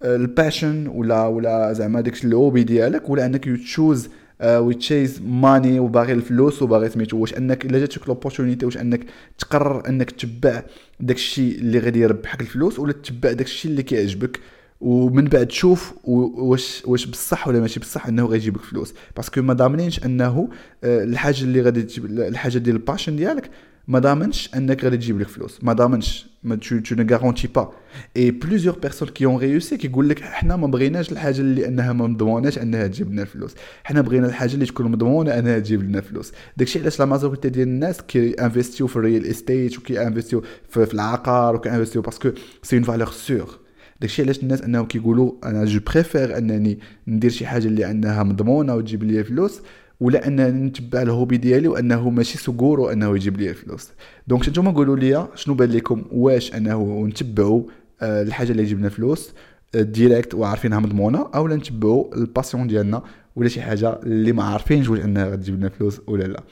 ال 0.04 0.14
passion 0.15 0.86
ولا 0.86 1.26
ولا 1.26 1.72
زعما 1.72 2.00
داك 2.00 2.24
ال 2.24 2.31
hobby 2.31 2.62
ديالك 2.64 3.10
ولا 3.10 3.26
أنك 3.26 3.44
ت 3.44 3.53
choose 3.53 4.08
و 4.44 4.55
ت 4.55 4.66
chase 4.66 5.20
money 5.26 5.80
وباغي 5.80 6.12
الفلوس 6.12 6.62
وباغي 6.62 6.88
سميتو؟ 6.88 7.16
واش 7.16 7.34
أنك 7.34 7.64
إلا 7.64 7.78
جاتك 7.78 8.08
l'opportunité 8.08 8.66
واش 8.66 8.76
أنك 8.76 9.06
تقرر 9.38 9.88
أنك 9.88 10.10
تتبع 10.10 10.62
داك 11.00 11.16
الشيء 11.16 11.58
اللي 11.58 11.78
غادي 11.78 12.00
يربحك 12.00 12.40
الفلوس 12.40 12.78
ولا 12.78 12.92
تتبع 12.92 13.32
داك 13.32 13.46
الشيء 13.46 13.70
اللي 13.70 13.82
كيعجبك؟ 13.82 14.40
ومن 14.80 15.24
بعد 15.24 15.46
تشوف 15.46 15.94
واش 16.04 16.82
واش 16.86 17.06
بصح 17.06 17.48
ولا 17.48 17.60
ماشي 17.60 17.80
بصح 17.80 18.06
أنه 18.06 18.26
غيجيبك 18.26 18.60
فلوس. 18.60 18.94
parce 19.16 19.32
que 19.33 19.42
ما 19.42 19.54
ضامنينش 19.54 20.04
أنه 20.04 20.48
الحاجة 20.84 21.42
اللي 21.42 21.60
غادي 21.62 21.86
الحاجة 22.04 22.58
ديال 22.58 22.76
ال 22.76 22.81
passion 22.81 23.16
ديالك 23.16 23.50
ما 23.88 23.98
ضامنش 23.98 24.50
انك 24.56 24.84
غادي 24.84 24.96
تجيب 24.96 25.20
لك 25.20 25.28
فلوس 25.28 25.64
ما 25.64 25.72
ضامنش 25.72 26.26
ما 26.42 26.56
tu, 26.56 26.82
tu 26.82 26.94
ne 26.96 27.02
garantis 27.02 27.48
pas. 27.48 27.70
Et 28.14 28.32
plusieurs 28.32 28.78
personnes 28.80 29.10
qui 29.10 29.26
ont 29.26 29.36
réussi 29.36 29.76
كيقول 29.76 30.08
لك 30.08 30.20
حنا 30.20 30.56
ما 30.56 30.66
بغيناش 30.66 31.12
الحاجة 31.12 31.40
اللي 31.40 31.68
انها 31.68 31.92
ما 31.92 32.06
مضموناش 32.06 32.58
انها 32.58 32.86
تجيب 32.86 33.12
لنا 33.12 33.22
الفلوس 33.22 33.54
حنا 33.84 34.00
بغينا 34.00 34.26
الحاجة 34.26 34.54
اللي 34.54 34.66
تكون 34.66 34.90
مضمونه 34.90 35.38
انها 35.38 35.58
تجيب 35.58 35.82
لنا 35.82 36.00
فلوس 36.00 36.32
داكشي 36.56 36.80
علاش 36.80 37.00
la 37.00 37.04
majorité 37.06 37.48
ديال 37.48 37.68
الناس 37.68 38.02
كي 38.02 38.30
invest 38.30 38.72
يو 38.72 38.86
في 38.86 38.96
ال 38.96 39.02
real 39.02 39.26
estate 39.26 39.78
وكي 39.78 40.06
invest 40.06 40.33
يو 40.33 40.42
في, 40.68 40.86
في 40.86 40.94
العقار 40.94 41.56
وكي 41.56 41.70
invest 41.70 42.02
يو 42.02 42.08
parce 42.08 42.22
que 42.22 42.30
c'est 42.62 42.76
une 42.76 42.84
valeur 42.84 43.10
sûre 43.10 43.58
داكشي 44.00 44.22
علاش 44.22 44.38
الناس 44.42 44.62
انهم 44.62 44.86
كيقولوا 44.86 45.32
أنا 45.44 45.64
je 45.64 45.80
préfère 45.92 46.38
انني 46.38 46.78
ندير 47.08 47.30
شي 47.30 47.46
حاجة 47.46 47.66
اللي 47.66 47.90
انها 47.90 48.22
مضمونه 48.22 48.74
وتجيب 48.74 49.04
لي 49.04 49.24
فلوس 49.24 49.60
ولا 50.00 50.26
أن 50.26 50.64
نتبع 50.64 51.02
ال 51.02 51.08
hobby 51.08 51.36
ديالي 51.36 51.68
وأنه 51.68 52.10
ماشي 52.10 52.38
sûr 52.38 52.80
وأنه 52.80 53.16
يجيب 53.16 53.36
لي 53.36 53.50
الفلوس. 53.50 53.88
donc 54.26 54.48
نتوما 54.48 54.70
قولوا 54.70 54.96
لي 54.96 55.28
شنو 55.34 55.54
بان 55.54 55.70
لكم؟ 55.70 56.04
واش 56.12 56.54
أنه 56.54 57.06
نتبعوا 57.06 57.62
آه، 58.02 58.22
الحاجة 58.22 58.52
اللي 58.52 58.62
تجيب 58.64 58.78
لنا 58.78 58.88
فلوس 58.88 59.32
direct 59.74 60.34
آه، 60.34 60.38
وعارفينها 60.38 60.78
مضمونه 60.78 61.30
أو 61.34 61.46
لا 61.46 61.56
نتبعوا 61.56 62.14
ال 62.14 62.21
passion 62.21 62.66
ديالنا 62.66 63.02
ولا 63.36 63.48
شي 63.48 63.62
حاجة 63.62 64.00
اللي 64.02 64.32
ما 64.32 64.44
عارفينش 64.44 64.88
واش 64.88 65.00
أنها 65.00 65.28
غتجيب 65.28 65.54
لنا 65.54 65.68
فلوس 65.68 66.00
ولا 66.06 66.24
لا. 66.24 66.42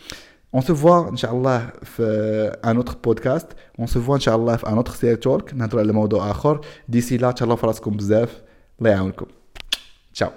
on 0.55 0.63
se 0.63 0.75
voit 0.75 1.09
إن 1.09 1.17
شاء 1.17 1.33
الله 1.33 1.71
في 1.83 2.03
un 2.65 2.77
autre 2.77 2.97
podcast 3.05 3.47
on 3.79 3.87
se 3.87 4.01
voit 4.01 4.15
إن 4.15 4.21
شاء 4.21 4.37
الله 4.37 4.57
في 4.57 4.69
un 4.69 4.77
autre 4.77 4.93
سير 4.93 5.15
talk 5.17 5.55
نهضروا 5.55 5.83
على 5.83 5.93
موضوع 5.93 6.31
آخر. 6.31 6.61
d'ici 6.89 7.17
là 7.17 7.31
تهلاو 7.31 7.57
في 7.57 7.67
راسكم 7.67 7.91
بزاف. 7.91 8.43
الله 8.79 8.91
يعاونكم. 8.91 9.27
تشاو 10.15 10.31